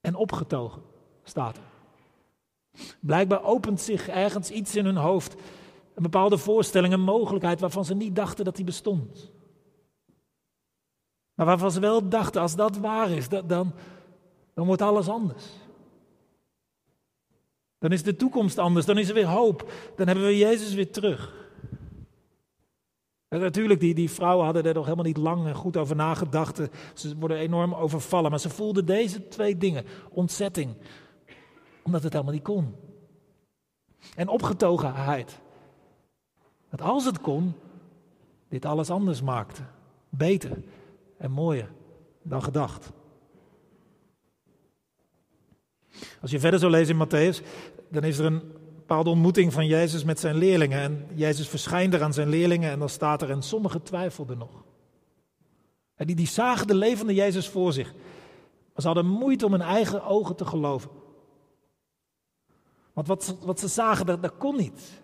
En 0.00 0.14
opgetogen, 0.14 0.82
staat 1.22 1.56
er. 1.56 1.62
Blijkbaar 3.00 3.44
opent 3.44 3.80
zich 3.80 4.08
ergens 4.08 4.50
iets 4.50 4.76
in 4.76 4.84
hun 4.84 4.96
hoofd. 4.96 5.34
Een 5.94 6.02
bepaalde 6.02 6.38
voorstelling, 6.38 6.92
een 6.92 7.00
mogelijkheid 7.00 7.60
waarvan 7.60 7.84
ze 7.84 7.94
niet 7.94 8.16
dachten 8.16 8.44
dat 8.44 8.56
die 8.56 8.64
bestond. 8.64 9.30
Maar 11.34 11.46
waarvan 11.46 11.70
ze 11.70 11.80
wel 11.80 12.08
dachten, 12.08 12.40
als 12.40 12.56
dat 12.56 12.76
waar 12.76 13.10
is, 13.10 13.28
dan, 13.28 13.46
dan 14.54 14.66
wordt 14.66 14.82
alles 14.82 15.08
anders. 15.08 15.44
Dan 17.78 17.92
is 17.92 18.02
de 18.02 18.16
toekomst 18.16 18.58
anders, 18.58 18.86
dan 18.86 18.98
is 18.98 19.08
er 19.08 19.14
weer 19.14 19.26
hoop, 19.26 19.72
dan 19.96 20.06
hebben 20.06 20.24
we 20.24 20.36
Jezus 20.36 20.74
weer 20.74 20.92
terug. 20.92 21.41
Natuurlijk, 23.40 23.80
die, 23.80 23.94
die 23.94 24.10
vrouwen 24.10 24.44
hadden 24.44 24.64
er 24.64 24.74
nog 24.74 24.84
helemaal 24.84 25.04
niet 25.04 25.16
lang 25.16 25.46
en 25.46 25.54
goed 25.54 25.76
over 25.76 25.96
nagedacht. 25.96 26.60
Ze 26.94 27.16
worden 27.18 27.36
enorm 27.36 27.74
overvallen, 27.74 28.30
maar 28.30 28.40
ze 28.40 28.50
voelden 28.50 28.86
deze 28.86 29.28
twee 29.28 29.56
dingen. 29.56 29.84
Ontzetting, 30.10 30.74
omdat 31.82 32.02
het 32.02 32.12
helemaal 32.12 32.34
niet 32.34 32.42
kon. 32.42 32.74
En 34.16 34.28
opgetogenheid. 34.28 35.40
Dat 36.70 36.80
als 36.80 37.04
het 37.04 37.20
kon, 37.20 37.54
dit 38.48 38.64
alles 38.64 38.90
anders 38.90 39.22
maakte. 39.22 39.62
Beter 40.08 40.62
en 41.18 41.30
mooier 41.30 41.70
dan 42.22 42.42
gedacht. 42.42 42.92
Als 46.20 46.30
je 46.30 46.40
verder 46.40 46.60
zo 46.60 46.68
leest 46.68 46.90
in 46.90 47.06
Matthäus, 47.06 47.46
dan 47.88 48.04
is 48.04 48.18
er 48.18 48.24
een 48.24 48.42
bepaalde 48.92 49.18
ontmoeting 49.18 49.52
van 49.52 49.66
Jezus 49.66 50.04
met 50.04 50.20
zijn 50.20 50.36
leerlingen. 50.36 50.80
En 50.80 51.06
Jezus 51.14 51.48
verschijnt 51.48 51.94
er 51.94 52.02
aan 52.02 52.12
zijn 52.12 52.28
leerlingen 52.28 52.70
en 52.70 52.78
dan 52.78 52.88
staat 52.88 53.22
er, 53.22 53.30
en 53.30 53.42
sommigen 53.42 53.82
twijfelden 53.82 54.38
nog. 54.38 54.64
En 55.94 56.06
die, 56.06 56.16
die 56.16 56.26
zagen 56.26 56.66
de 56.66 56.74
levende 56.74 57.14
Jezus 57.14 57.48
voor 57.48 57.72
zich. 57.72 57.92
Maar 58.72 58.80
ze 58.82 58.86
hadden 58.86 59.06
moeite 59.06 59.46
om 59.46 59.52
hun 59.52 59.60
eigen 59.60 60.04
ogen 60.04 60.36
te 60.36 60.44
geloven. 60.44 60.90
Want 62.92 63.06
wat, 63.06 63.36
wat 63.42 63.60
ze 63.60 63.68
zagen, 63.68 64.06
dat, 64.06 64.22
dat 64.22 64.36
kon 64.36 64.56
niet. 64.56 65.02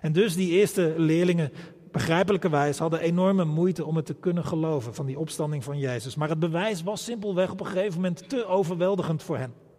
En 0.00 0.12
dus 0.12 0.34
die 0.34 0.50
eerste 0.50 0.94
leerlingen, 0.96 1.52
begrijpelijkerwijs, 1.90 2.78
hadden 2.78 3.00
enorme 3.00 3.44
moeite 3.44 3.84
om 3.84 3.96
het 3.96 4.06
te 4.06 4.14
kunnen 4.14 4.44
geloven 4.44 4.94
van 4.94 5.06
die 5.06 5.18
opstanding 5.18 5.64
van 5.64 5.78
Jezus. 5.78 6.14
Maar 6.14 6.28
het 6.28 6.38
bewijs 6.38 6.82
was 6.82 7.04
simpelweg 7.04 7.50
op 7.50 7.60
een 7.60 7.66
gegeven 7.66 8.00
moment 8.00 8.28
te 8.28 8.46
overweldigend 8.46 9.22
voor 9.22 9.36
hen. 9.36 9.69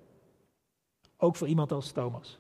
Ook 1.23 1.35
voor 1.35 1.47
iemand 1.47 1.71
als 1.71 1.91
Thomas. 1.91 2.39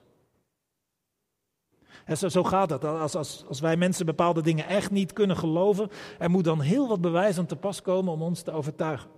En 2.05 2.17
zo, 2.17 2.29
zo 2.29 2.43
gaat 2.43 2.69
dat. 2.69 2.83
Als, 2.83 3.15
als, 3.15 3.45
als 3.47 3.59
wij 3.59 3.77
mensen 3.77 4.05
bepaalde 4.05 4.41
dingen 4.41 4.67
echt 4.67 4.91
niet 4.91 5.13
kunnen 5.13 5.37
geloven, 5.37 5.89
er 6.19 6.29
moet 6.29 6.43
dan 6.43 6.61
heel 6.61 6.87
wat 6.87 7.01
bewijs 7.01 7.37
aan 7.37 7.45
te 7.45 7.55
pas 7.55 7.81
komen 7.81 8.13
om 8.13 8.21
ons 8.21 8.41
te 8.41 8.51
overtuigen. 8.51 9.09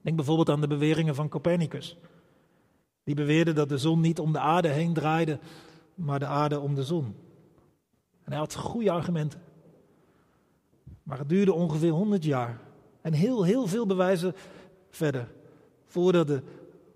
Denk 0.00 0.16
bijvoorbeeld 0.16 0.48
aan 0.48 0.60
de 0.60 0.66
beweringen 0.66 1.14
van 1.14 1.28
Copernicus. 1.28 1.98
Die 3.04 3.14
beweerde 3.14 3.52
dat 3.52 3.68
de 3.68 3.78
zon 3.78 4.00
niet 4.00 4.18
om 4.18 4.32
de 4.32 4.38
aarde 4.38 4.68
heen 4.68 4.92
draaide, 4.92 5.38
maar 5.94 6.18
de 6.18 6.26
aarde 6.26 6.60
om 6.60 6.74
de 6.74 6.84
zon. 6.84 7.04
En 8.24 8.30
hij 8.30 8.38
had 8.38 8.54
goede 8.54 8.90
argumenten. 8.90 9.42
Maar 11.02 11.18
het 11.18 11.28
duurde 11.28 11.52
ongeveer 11.52 11.90
100 11.90 12.24
jaar. 12.24 12.60
En 13.00 13.12
heel, 13.12 13.44
heel 13.44 13.66
veel 13.66 13.86
bewijzen 13.86 14.34
verder. 14.90 15.28
Voordat 15.86 16.26
de 16.26 16.42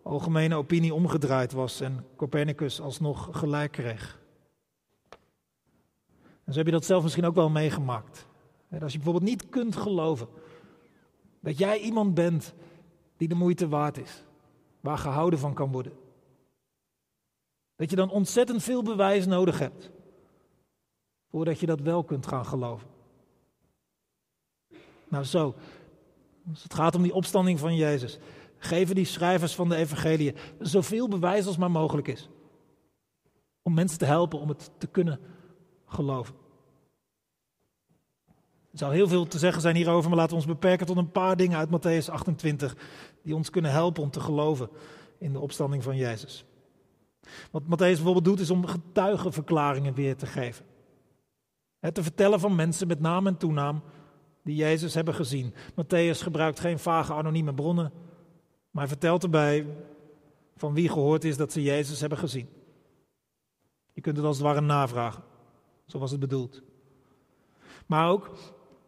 algemene 0.06 0.54
opinie 0.54 0.94
omgedraaid 0.94 1.52
was 1.52 1.80
en 1.80 2.06
Copernicus 2.16 2.80
alsnog 2.80 3.28
gelijk 3.32 3.72
kreeg. 3.72 4.20
En 6.44 6.52
zo 6.52 6.58
heb 6.58 6.66
je 6.66 6.72
dat 6.72 6.84
zelf 6.84 7.02
misschien 7.02 7.24
ook 7.24 7.34
wel 7.34 7.50
meegemaakt. 7.50 8.26
Als 8.80 8.92
je 8.92 8.98
bijvoorbeeld 8.98 9.30
niet 9.30 9.48
kunt 9.48 9.76
geloven 9.76 10.28
dat 11.40 11.58
jij 11.58 11.78
iemand 11.78 12.14
bent 12.14 12.54
die 13.16 13.28
de 13.28 13.34
moeite 13.34 13.68
waard 13.68 13.98
is, 13.98 14.22
waar 14.80 14.98
gehouden 14.98 15.38
van 15.38 15.54
kan 15.54 15.72
worden. 15.72 15.92
Dat 17.76 17.90
je 17.90 17.96
dan 17.96 18.10
ontzettend 18.10 18.62
veel 18.62 18.82
bewijs 18.82 19.26
nodig 19.26 19.58
hebt 19.58 19.90
voordat 21.30 21.60
je 21.60 21.66
dat 21.66 21.80
wel 21.80 22.04
kunt 22.04 22.26
gaan 22.26 22.46
geloven. 22.46 22.88
Nou 25.08 25.24
zo, 25.24 25.54
als 26.50 26.62
het 26.62 26.74
gaat 26.74 26.94
om 26.94 27.02
die 27.02 27.14
opstanding 27.14 27.58
van 27.58 27.76
Jezus, 27.76 28.18
geven 28.66 28.94
die 28.94 29.04
schrijvers 29.04 29.54
van 29.54 29.68
de 29.68 29.76
evangelie 29.76 30.34
zoveel 30.58 31.08
bewijs 31.08 31.46
als 31.46 31.56
maar 31.56 31.70
mogelijk 31.70 32.08
is. 32.08 32.28
Om 33.62 33.74
mensen 33.74 33.98
te 33.98 34.04
helpen 34.04 34.40
om 34.40 34.48
het 34.48 34.70
te 34.78 34.86
kunnen 34.86 35.20
geloven. 35.86 36.34
Er 38.72 38.82
zou 38.82 38.94
heel 38.94 39.08
veel 39.08 39.26
te 39.26 39.38
zeggen 39.38 39.62
zijn 39.62 39.76
hierover, 39.76 40.08
maar 40.08 40.18
laten 40.18 40.36
we 40.36 40.42
ons 40.42 40.52
beperken 40.52 40.86
tot 40.86 40.96
een 40.96 41.10
paar 41.10 41.36
dingen 41.36 41.58
uit 41.58 41.68
Matthäus 41.68 42.10
28 42.10 42.76
die 43.22 43.34
ons 43.34 43.50
kunnen 43.50 43.70
helpen 43.70 44.02
om 44.02 44.10
te 44.10 44.20
geloven 44.20 44.68
in 45.18 45.32
de 45.32 45.40
opstanding 45.40 45.82
van 45.82 45.96
Jezus. 45.96 46.44
Wat 47.50 47.62
Matthäus 47.62 47.76
bijvoorbeeld 47.76 48.24
doet 48.24 48.40
is 48.40 48.50
om 48.50 48.66
getuigenverklaringen 48.66 49.94
weer 49.94 50.16
te 50.16 50.26
geven. 50.26 50.64
Te 51.92 52.02
vertellen 52.02 52.40
van 52.40 52.54
mensen 52.54 52.86
met 52.86 53.00
naam 53.00 53.26
en 53.26 53.36
toenaam 53.36 53.82
die 54.42 54.56
Jezus 54.56 54.94
hebben 54.94 55.14
gezien. 55.14 55.54
Matthäus 55.70 56.22
gebruikt 56.22 56.60
geen 56.60 56.78
vage 56.78 57.12
anonieme 57.12 57.54
bronnen, 57.54 57.92
maar 58.76 58.88
vertelt 58.88 59.22
erbij 59.22 59.66
van 60.56 60.74
wie 60.74 60.88
gehoord 60.88 61.24
is 61.24 61.36
dat 61.36 61.52
ze 61.52 61.62
Jezus 61.62 62.00
hebben 62.00 62.18
gezien. 62.18 62.48
Je 63.92 64.00
kunt 64.00 64.16
het 64.16 64.26
als 64.26 64.36
het 64.36 64.46
ware 64.46 64.60
navragen. 64.60 65.22
Zo 65.86 65.98
was 65.98 66.10
het 66.10 66.20
bedoeld. 66.20 66.62
Maar 67.86 68.10
ook 68.10 68.30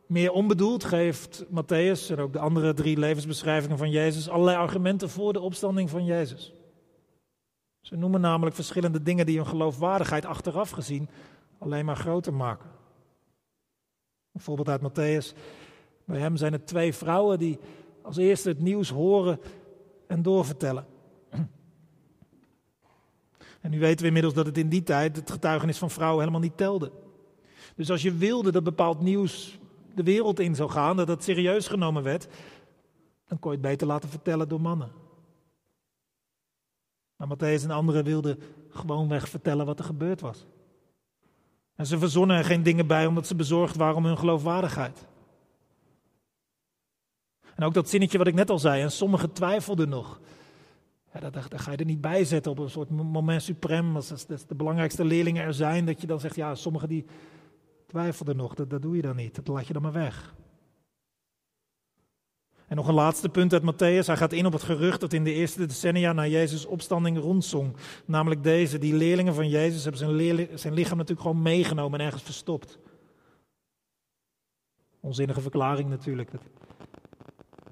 meer 0.06 0.32
onbedoeld 0.32 0.84
geeft 0.84 1.44
Matthäus 1.44 2.10
en 2.10 2.18
ook 2.18 2.32
de 2.32 2.38
andere 2.38 2.74
drie 2.74 2.98
levensbeschrijvingen 2.98 3.78
van 3.78 3.90
Jezus 3.90 4.28
allerlei 4.28 4.56
argumenten 4.56 5.10
voor 5.10 5.32
de 5.32 5.40
opstanding 5.40 5.90
van 5.90 6.04
Jezus. 6.04 6.54
Ze 7.80 7.96
noemen 7.96 8.20
namelijk 8.20 8.56
verschillende 8.56 9.02
dingen 9.02 9.26
die 9.26 9.36
hun 9.36 9.46
geloofwaardigheid 9.46 10.24
achteraf 10.24 10.70
gezien 10.70 11.08
alleen 11.58 11.84
maar 11.84 11.96
groter 11.96 12.34
maken. 12.34 12.70
Een 14.32 14.40
voorbeeld 14.40 14.68
uit 14.68 14.82
Matthäus. 14.82 15.36
Bij 16.04 16.20
hem 16.20 16.36
zijn 16.36 16.52
het 16.52 16.66
twee 16.66 16.94
vrouwen 16.94 17.38
die 17.38 17.58
als 18.02 18.16
eerste 18.16 18.48
het 18.48 18.60
nieuws 18.60 18.90
horen 18.90 19.40
en 20.08 20.22
doorvertellen. 20.22 20.86
En 23.60 23.70
nu 23.70 23.78
weten 23.78 24.00
we 24.00 24.06
inmiddels 24.06 24.34
dat 24.34 24.46
het 24.46 24.58
in 24.58 24.68
die 24.68 24.82
tijd 24.82 25.16
het 25.16 25.30
getuigenis 25.30 25.78
van 25.78 25.90
vrouwen 25.90 26.18
helemaal 26.20 26.40
niet 26.40 26.56
telde. 26.56 26.92
Dus 27.74 27.90
als 27.90 28.02
je 28.02 28.14
wilde 28.14 28.52
dat 28.52 28.64
bepaald 28.64 29.00
nieuws 29.00 29.58
de 29.94 30.02
wereld 30.02 30.40
in 30.40 30.54
zou 30.54 30.70
gaan, 30.70 30.96
dat 30.96 31.08
het 31.08 31.24
serieus 31.24 31.68
genomen 31.68 32.02
werd, 32.02 32.28
dan 33.26 33.38
kon 33.38 33.50
je 33.50 33.56
het 33.56 33.66
beter 33.66 33.86
laten 33.86 34.08
vertellen 34.08 34.48
door 34.48 34.60
mannen. 34.60 34.92
Maar 37.16 37.28
Matthäus 37.28 37.62
en 37.62 37.70
anderen 37.70 38.04
wilden 38.04 38.38
gewoonweg 38.68 39.28
vertellen 39.28 39.66
wat 39.66 39.78
er 39.78 39.84
gebeurd 39.84 40.20
was. 40.20 40.46
En 41.74 41.86
ze 41.86 41.98
verzonnen 41.98 42.36
er 42.36 42.44
geen 42.44 42.62
dingen 42.62 42.86
bij 42.86 43.06
omdat 43.06 43.26
ze 43.26 43.34
bezorgd 43.34 43.76
waren 43.76 43.96
om 43.96 44.04
hun 44.04 44.18
geloofwaardigheid. 44.18 45.06
En 47.58 47.64
ook 47.64 47.74
dat 47.74 47.88
zinnetje 47.88 48.18
wat 48.18 48.26
ik 48.26 48.34
net 48.34 48.50
al 48.50 48.58
zei, 48.58 48.82
en 48.82 48.90
sommigen 48.90 49.32
twijfelden 49.32 49.88
nog. 49.88 50.20
Ja, 51.12 51.30
dat, 51.30 51.60
ga 51.60 51.70
je 51.70 51.76
er 51.76 51.84
niet 51.84 52.00
bij 52.00 52.24
zetten 52.24 52.52
op 52.52 52.58
een 52.58 52.70
soort 52.70 52.90
moment 52.90 53.42
suprem, 53.42 53.96
als, 53.96 54.10
als 54.10 54.26
de 54.26 54.54
belangrijkste 54.54 55.04
leerlingen 55.04 55.44
er 55.44 55.54
zijn, 55.54 55.86
dat 55.86 56.00
je 56.00 56.06
dan 56.06 56.20
zegt, 56.20 56.36
ja, 56.36 56.54
sommigen 56.54 56.88
die 56.88 57.04
twijfelden 57.86 58.36
nog, 58.36 58.54
dat, 58.54 58.70
dat 58.70 58.82
doe 58.82 58.96
je 58.96 59.02
dan 59.02 59.16
niet, 59.16 59.34
dat 59.34 59.48
laat 59.48 59.66
je 59.66 59.72
dan 59.72 59.82
maar 59.82 59.92
weg. 59.92 60.34
En 62.66 62.76
nog 62.76 62.88
een 62.88 62.94
laatste 62.94 63.28
punt 63.28 63.52
uit 63.52 63.62
Matthäus. 63.62 64.06
Hij 64.06 64.16
gaat 64.16 64.32
in 64.32 64.46
op 64.46 64.52
het 64.52 64.62
gerucht 64.62 65.00
dat 65.00 65.12
in 65.12 65.24
de 65.24 65.32
eerste 65.32 65.66
decennia 65.66 66.12
na 66.12 66.26
Jezus' 66.26 66.66
opstanding 66.66 67.18
rondzong. 67.18 67.76
Namelijk 68.04 68.42
deze, 68.42 68.78
die 68.78 68.94
leerlingen 68.94 69.34
van 69.34 69.48
Jezus 69.48 69.82
hebben 69.82 70.00
zijn, 70.00 70.48
zijn 70.58 70.74
lichaam 70.74 70.96
natuurlijk 70.96 71.26
gewoon 71.26 71.42
meegenomen 71.42 71.98
en 71.98 72.06
ergens 72.06 72.22
verstopt. 72.22 72.78
Onzinnige 75.00 75.40
verklaring 75.40 75.88
natuurlijk. 75.88 76.30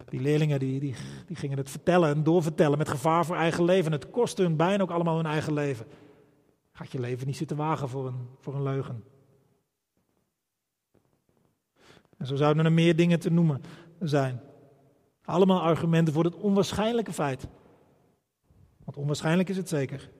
Die 0.08 0.20
leerlingen 0.20 0.58
die, 0.58 0.80
die, 0.80 0.94
die 1.26 1.36
gingen 1.36 1.58
het 1.58 1.70
vertellen 1.70 2.08
en 2.14 2.22
doorvertellen 2.22 2.78
met 2.78 2.88
gevaar 2.88 3.26
voor 3.26 3.36
eigen 3.36 3.64
leven. 3.64 3.92
Het 3.92 4.10
kostte 4.10 4.42
hun 4.42 4.56
bijna 4.56 4.82
ook 4.82 4.90
allemaal 4.90 5.16
hun 5.16 5.26
eigen 5.26 5.52
leven. 5.52 5.86
Gaat 6.72 6.92
je 6.92 7.00
leven 7.00 7.26
niet 7.26 7.36
zitten 7.36 7.56
wagen 7.56 7.88
voor 7.88 8.06
een, 8.06 8.28
voor 8.38 8.54
een 8.54 8.62
leugen. 8.62 9.04
En 12.16 12.26
zo 12.26 12.36
zouden 12.36 12.64
er 12.64 12.72
meer 12.72 12.96
dingen 12.96 13.20
te 13.20 13.30
noemen 13.30 13.62
zijn. 14.00 14.40
Allemaal 15.24 15.60
argumenten 15.60 16.14
voor 16.14 16.24
het 16.24 16.34
onwaarschijnlijke 16.34 17.12
feit. 17.12 17.48
Want 18.84 18.96
onwaarschijnlijk 18.96 19.48
is 19.48 19.56
het 19.56 19.68
zeker. 19.68 20.10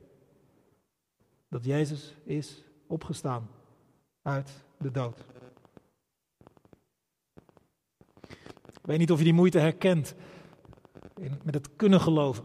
Dat 1.49 1.65
Jezus 1.65 2.15
is 2.25 2.65
opgestaan 2.87 3.49
uit 4.23 4.65
de 4.79 4.91
dood. 4.91 5.25
Ik 8.87 8.93
weet 8.93 9.01
niet 9.01 9.13
of 9.13 9.19
je 9.19 9.25
die 9.25 9.33
moeite 9.33 9.59
herkent 9.59 10.15
met 11.43 11.55
het 11.55 11.69
kunnen 11.77 12.01
geloven 12.01 12.45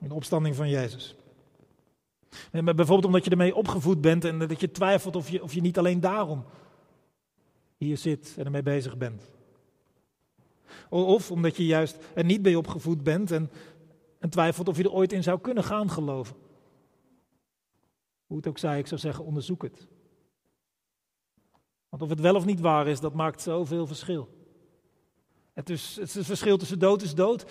in 0.00 0.08
de 0.08 0.14
opstanding 0.14 0.56
van 0.56 0.68
Jezus. 0.68 1.16
bijvoorbeeld 2.50 3.04
omdat 3.04 3.24
je 3.24 3.30
ermee 3.30 3.54
opgevoed 3.54 4.00
bent 4.00 4.24
en 4.24 4.38
dat 4.38 4.60
je 4.60 4.70
twijfelt 4.70 5.16
of 5.16 5.30
je, 5.30 5.42
of 5.42 5.54
je 5.54 5.60
niet 5.60 5.78
alleen 5.78 6.00
daarom 6.00 6.44
hier 7.76 7.96
zit 7.96 8.34
en 8.38 8.44
ermee 8.44 8.62
bezig 8.62 8.96
bent. 8.96 9.30
Of 10.88 11.30
omdat 11.30 11.56
je 11.56 11.66
juist 11.66 11.98
er 12.14 12.24
niet 12.24 12.42
bij 12.42 12.54
opgevoed 12.54 13.02
bent 13.02 13.30
en, 13.30 13.50
en 14.18 14.30
twijfelt 14.30 14.68
of 14.68 14.76
je 14.76 14.84
er 14.84 14.92
ooit 14.92 15.12
in 15.12 15.22
zou 15.22 15.40
kunnen 15.40 15.64
gaan 15.64 15.90
geloven. 15.90 16.36
Hoe 18.26 18.36
het 18.36 18.46
ook 18.46 18.58
zij, 18.58 18.78
ik 18.78 18.86
zou 18.86 19.00
zeggen, 19.00 19.24
onderzoek 19.24 19.62
het. 19.62 19.86
Want 21.88 22.02
of 22.02 22.08
het 22.08 22.20
wel 22.20 22.34
of 22.34 22.44
niet 22.44 22.60
waar 22.60 22.86
is, 22.86 23.00
dat 23.00 23.14
maakt 23.14 23.40
zoveel 23.40 23.86
verschil. 23.86 24.40
Het 25.52 25.70
is, 25.70 25.96
het 25.96 26.10
verschil 26.10 26.56
tussen 26.56 26.78
dood 26.78 27.02
is 27.02 27.14
dood 27.14 27.44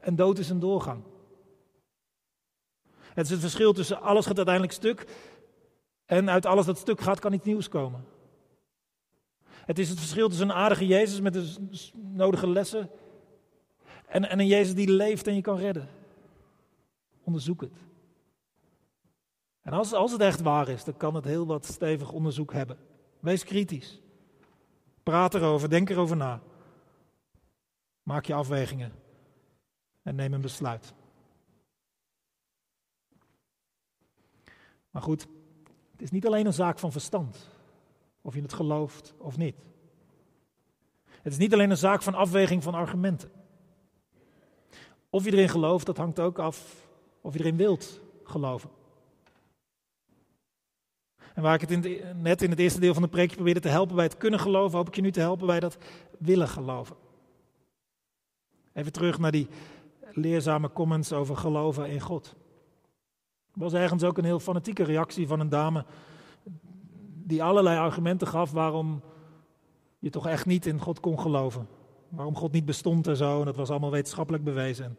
en 0.00 0.16
dood 0.16 0.38
is 0.38 0.50
een 0.50 0.60
doorgang. 0.60 1.02
Het 2.90 3.24
is 3.24 3.30
het 3.30 3.40
verschil 3.40 3.72
tussen 3.72 4.00
alles 4.00 4.26
gaat 4.26 4.36
uiteindelijk 4.36 4.74
stuk 4.74 5.06
en 6.04 6.30
uit 6.30 6.46
alles 6.46 6.66
dat 6.66 6.78
stuk 6.78 7.00
gaat 7.00 7.20
kan 7.20 7.32
iets 7.32 7.44
nieuws 7.44 7.68
komen. 7.68 8.04
Het 9.48 9.78
is 9.78 9.88
het 9.88 9.98
verschil 9.98 10.28
tussen 10.28 10.48
een 10.48 10.54
aardige 10.54 10.86
Jezus 10.86 11.20
met 11.20 11.32
de 11.32 11.54
nodige 11.92 12.48
lessen 12.48 12.90
en, 14.06 14.28
en 14.28 14.38
een 14.40 14.46
Jezus 14.46 14.74
die 14.74 14.90
leeft 14.90 15.26
en 15.26 15.34
je 15.34 15.40
kan 15.40 15.56
redden. 15.56 15.88
Onderzoek 17.24 17.60
het. 17.60 17.76
En 19.62 19.72
als, 19.72 19.92
als 19.92 20.12
het 20.12 20.20
echt 20.20 20.40
waar 20.40 20.68
is, 20.68 20.84
dan 20.84 20.96
kan 20.96 21.14
het 21.14 21.24
heel 21.24 21.46
wat 21.46 21.66
stevig 21.66 22.12
onderzoek 22.12 22.52
hebben. 22.52 22.78
Wees 23.20 23.44
kritisch. 23.44 24.00
Praat 25.02 25.34
erover, 25.34 25.70
denk 25.70 25.90
erover 25.90 26.16
na. 26.16 26.40
Maak 28.02 28.24
je 28.24 28.34
afwegingen 28.34 28.92
en 30.02 30.14
neem 30.14 30.32
een 30.32 30.40
besluit. 30.40 30.94
Maar 34.90 35.02
goed, 35.02 35.26
het 35.92 36.02
is 36.02 36.10
niet 36.10 36.26
alleen 36.26 36.46
een 36.46 36.52
zaak 36.52 36.78
van 36.78 36.92
verstand, 36.92 37.48
of 38.20 38.34
je 38.34 38.42
het 38.42 38.52
gelooft 38.52 39.14
of 39.18 39.36
niet. 39.36 39.56
Het 41.04 41.32
is 41.32 41.38
niet 41.38 41.52
alleen 41.52 41.70
een 41.70 41.76
zaak 41.76 42.02
van 42.02 42.14
afweging 42.14 42.62
van 42.62 42.74
argumenten. 42.74 43.30
Of 45.10 45.24
je 45.24 45.32
erin 45.32 45.48
gelooft, 45.48 45.86
dat 45.86 45.96
hangt 45.96 46.20
ook 46.20 46.38
af 46.38 46.86
of 47.20 47.32
je 47.32 47.40
erin 47.40 47.56
wilt 47.56 48.00
geloven. 48.24 48.70
En 51.34 51.42
waar 51.42 51.62
ik 51.62 51.68
het 51.68 52.22
net 52.22 52.42
in 52.42 52.50
het 52.50 52.58
eerste 52.58 52.80
deel 52.80 52.92
van 52.92 53.02
de 53.02 53.08
preekje 53.08 53.34
probeerde 53.34 53.60
te 53.60 53.68
helpen 53.68 53.94
bij 53.94 54.04
het 54.04 54.16
kunnen 54.16 54.40
geloven, 54.40 54.76
hoop 54.76 54.88
ik 54.88 54.94
je 54.94 55.02
nu 55.02 55.10
te 55.10 55.20
helpen 55.20 55.46
bij 55.46 55.60
dat 55.60 55.78
willen 56.18 56.48
geloven. 56.48 56.96
Even 58.72 58.92
terug 58.92 59.18
naar 59.18 59.30
die 59.30 59.48
leerzame 60.12 60.72
comments 60.72 61.12
over 61.12 61.36
geloven 61.36 61.88
in 61.88 62.00
God. 62.00 62.34
Er 63.52 63.60
was 63.60 63.72
ergens 63.72 64.02
ook 64.02 64.18
een 64.18 64.24
heel 64.24 64.40
fanatieke 64.40 64.82
reactie 64.82 65.26
van 65.26 65.40
een 65.40 65.48
dame 65.48 65.84
die 67.24 67.42
allerlei 67.42 67.78
argumenten 67.78 68.26
gaf 68.26 68.50
waarom 68.50 69.02
je 69.98 70.10
toch 70.10 70.26
echt 70.26 70.46
niet 70.46 70.66
in 70.66 70.80
God 70.80 71.00
kon 71.00 71.20
geloven. 71.20 71.68
Waarom 72.08 72.36
God 72.36 72.52
niet 72.52 72.64
bestond 72.64 73.06
en 73.06 73.16
zo, 73.16 73.38
en 73.38 73.44
dat 73.44 73.56
was 73.56 73.70
allemaal 73.70 73.90
wetenschappelijk 73.90 74.44
bewezen. 74.44 74.98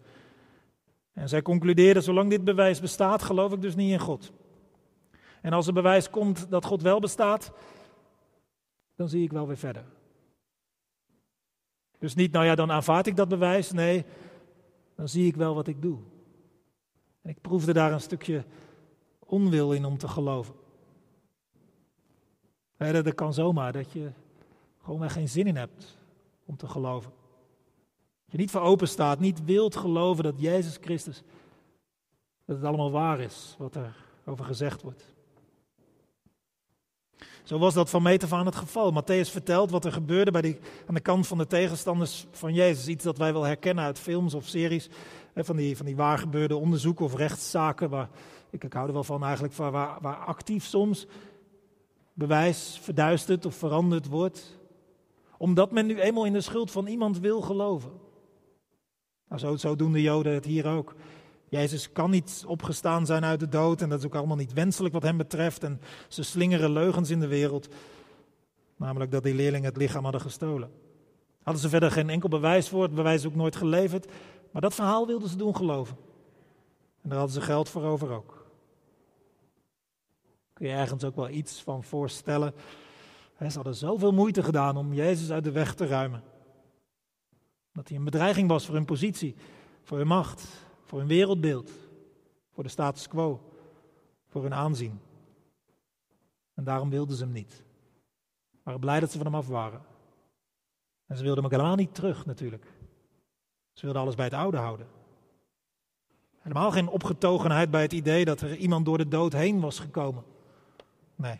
En 1.14 1.30
zij 1.30 1.42
concludeerde, 1.42 2.02
zolang 2.02 2.30
dit 2.30 2.44
bewijs 2.44 2.80
bestaat, 2.80 3.24
geloof 3.24 3.54
ik 3.54 3.62
dus 3.62 3.76
niet 3.76 3.92
in 3.92 4.00
God. 4.00 4.32
En 5.42 5.54
als 5.54 5.68
er 5.68 5.74
bewijs 5.74 6.10
komt 6.10 6.50
dat 6.50 6.66
God 6.66 6.82
wel 6.82 7.00
bestaat, 7.00 7.52
dan 8.96 9.10
zie 9.10 9.24
ik 9.24 9.32
wel 9.32 9.48
weer 9.48 9.58
verder. 9.58 9.86
Dus 12.04 12.16
niet, 12.16 12.32
nou 12.32 12.46
ja, 12.46 12.56
dan 12.56 12.72
aanvaard 12.72 13.08
ik 13.08 13.16
dat 13.16 13.28
bewijs. 13.28 13.72
Nee, 13.72 14.06
dan 14.96 15.08
zie 15.08 15.28
ik 15.28 15.36
wel 15.36 15.56
wat 15.56 15.68
ik 15.68 15.82
doe. 15.82 15.98
En 17.22 17.30
ik 17.30 17.42
proefde 17.42 17.74
daar 17.74 17.92
een 17.92 18.02
stukje 18.02 18.46
onwil 19.20 19.74
in 19.74 19.86
om 19.86 19.98
te 19.98 20.08
geloven. 20.08 20.56
dat 22.78 23.16
kan 23.16 23.34
zomaar 23.34 23.72
dat 23.72 23.92
je 23.92 24.12
gewoon 24.82 25.10
geen 25.10 25.30
zin 25.30 25.48
in 25.48 25.56
hebt 25.56 25.98
om 26.46 26.58
te 26.58 26.68
geloven. 26.68 27.12
Dat 28.24 28.32
je 28.32 28.38
niet 28.38 28.52
voor 28.52 28.62
open 28.62 28.88
staat, 28.88 29.20
niet 29.20 29.46
wilt 29.46 29.76
geloven 29.76 30.24
dat 30.24 30.40
Jezus 30.40 30.78
Christus, 30.82 31.24
dat 32.46 32.56
het 32.56 32.66
allemaal 32.66 32.92
waar 32.92 33.20
is 33.20 33.56
wat 33.58 33.76
er 33.76 33.96
over 34.26 34.46
gezegd 34.46 34.82
wordt. 34.82 35.14
Zo 37.44 37.58
was 37.58 37.74
dat 37.74 37.90
van 37.90 38.02
meet 38.02 38.24
af 38.24 38.34
aan 38.34 38.46
het 38.46 38.56
geval. 38.56 38.94
Matthäus 39.02 39.32
vertelt 39.32 39.72
wat 39.72 39.86
er 39.86 39.92
gebeurde 39.92 40.32
bij 40.32 40.60
aan 40.88 40.94
de 40.94 41.02
kant 41.02 41.28
van 41.28 41.38
de 41.38 41.48
tegenstanders 41.48 42.26
van 42.32 42.54
Jezus. 42.54 42.88
Iets 42.88 43.04
dat 43.04 43.18
wij 43.18 43.34
wel 43.34 43.44
herkennen 43.44 43.84
uit 43.84 44.00
films 44.00 44.34
of 44.34 44.48
series. 44.48 44.90
Van, 45.36 45.56
die, 45.56 45.78
van 45.78 45.86
die 45.86 45.96
waar 45.96 46.18
gebeurde 46.18 46.56
onderzoeken 46.56 47.06
of 47.06 47.16
rechtszaken. 47.16 47.90
Waar, 47.90 48.10
ik, 48.50 48.64
ik 48.64 48.74
hou 48.74 48.88
er 48.88 48.94
wel 48.94 49.04
van 49.04 49.24
eigenlijk, 49.24 49.54
waar, 49.54 49.72
waar, 50.02 50.16
actief 50.16 50.66
soms 50.66 51.08
bewijs 52.14 52.80
verduisterd 52.82 53.46
of 53.46 53.56
veranderd 53.56 54.08
wordt. 54.08 54.60
Omdat 55.38 55.72
men 55.72 55.86
nu 55.86 56.00
eenmaal 56.00 56.26
in 56.26 56.34
de 56.34 56.42
schuld 56.42 56.72
van 56.72 56.88
iemand 56.88 57.20
wil 57.20 57.42
geloven. 57.42 57.92
Nou, 59.30 59.58
zo 59.58 59.76
doen 59.76 59.92
de 59.92 60.02
Joden 60.02 60.34
het 60.34 60.46
hier 60.46 60.68
ook. 60.68 60.96
Jezus 61.54 61.92
kan 61.92 62.10
niet 62.10 62.44
opgestaan 62.48 63.06
zijn 63.06 63.26
uit 63.26 63.40
de 63.40 63.50
dood 63.50 63.82
en 63.82 63.90
dat 63.90 64.00
is 64.00 64.06
ook 64.06 64.16
allemaal 64.16 64.38
niet 64.38 64.54
wenselijk 64.54 64.94
wat 64.94 65.04
hem 65.04 65.18
betreft. 65.18 65.64
En 65.64 65.82
ze 66.08 66.24
slingeren 66.24 66.72
leugens 66.72 67.10
in 67.10 67.20
de 67.20 67.28
wereld, 67.28 67.68
namelijk 68.76 69.12
dat 69.12 69.24
die 69.24 69.34
leerlingen 69.34 69.70
het 69.70 69.78
lichaam 69.78 70.04
hadden 70.04 70.22
gestolen. 70.22 70.72
Hadden 71.44 71.62
ze 71.62 71.70
verder 71.70 71.92
geen 71.92 72.10
enkel 72.10 72.30
bewijs 72.30 72.70
voor, 72.70 72.84
het 72.84 72.96
bewijs 72.96 73.26
ook 73.26 73.36
nooit 73.36 73.56
geleverd, 73.56 74.12
maar 74.52 74.62
dat 74.62 74.74
verhaal 74.74 75.08
wilden 75.08 75.30
ze 75.30 75.38
doen 75.38 75.56
geloven. 75.56 75.98
En 77.02 77.10
daar 77.10 77.18
hadden 77.18 77.36
ze 77.36 77.42
geld 77.42 77.70
voor 77.70 77.84
over 77.84 78.12
ook. 78.12 78.46
Kun 80.54 80.68
je 80.68 80.74
ergens 80.74 81.04
ook 81.04 81.16
wel 81.16 81.30
iets 81.30 81.62
van 81.62 81.84
voorstellen. 81.84 82.54
Ze 83.40 83.56
hadden 83.56 83.76
zoveel 83.76 84.12
moeite 84.12 84.44
gedaan 84.44 84.78
om 84.78 84.94
Jezus 84.94 85.32
uit 85.32 85.44
de 85.44 85.52
weg 85.52 85.74
te 85.74 85.86
ruimen. 85.86 86.24
Dat 87.74 87.88
hij 87.88 87.98
een 87.98 88.04
bedreiging 88.04 88.48
was 88.48 88.66
voor 88.66 88.76
hun 88.76 88.86
positie, 88.86 89.36
voor 89.84 89.98
hun 89.98 90.08
macht, 90.08 90.63
voor 90.84 91.00
hun 91.00 91.08
wereldbeeld, 91.08 91.72
voor 92.52 92.64
de 92.64 92.70
status 92.70 93.08
quo, 93.08 93.42
voor 94.28 94.42
hun 94.42 94.54
aanzien. 94.54 95.00
En 96.54 96.64
daarom 96.64 96.90
wilden 96.90 97.16
ze 97.16 97.24
hem 97.24 97.34
niet. 97.34 97.64
Maar 98.64 98.80
blij 98.80 99.00
dat 99.00 99.12
ze 99.12 99.18
van 99.18 99.26
hem 99.26 99.36
af 99.36 99.48
waren. 99.48 99.82
En 101.06 101.18
ze 101.18 101.24
wilden 101.24 101.44
hem 101.44 101.52
helemaal 101.52 101.76
niet 101.76 101.96
terug 101.96 102.26
natuurlijk. 102.26 102.66
Ze 103.74 103.86
wilden 103.86 104.02
alles 104.02 104.16
bij 104.16 104.26
het 104.26 104.34
oude 104.34 104.58
houden. 104.58 104.88
Helemaal 106.40 106.72
geen 106.72 106.90
opgetogenheid 106.90 107.72
bij 107.72 107.82
het 107.82 107.94
idee 107.94 108.26
dat 108.26 108.42
er 108.42 108.56
iemand 108.56 108.86
door 108.86 108.98
de 108.98 109.08
dood 109.08 109.34
heen 109.34 109.60
was 109.60 109.80
gekomen. 109.80 110.24
Nee, 111.16 111.40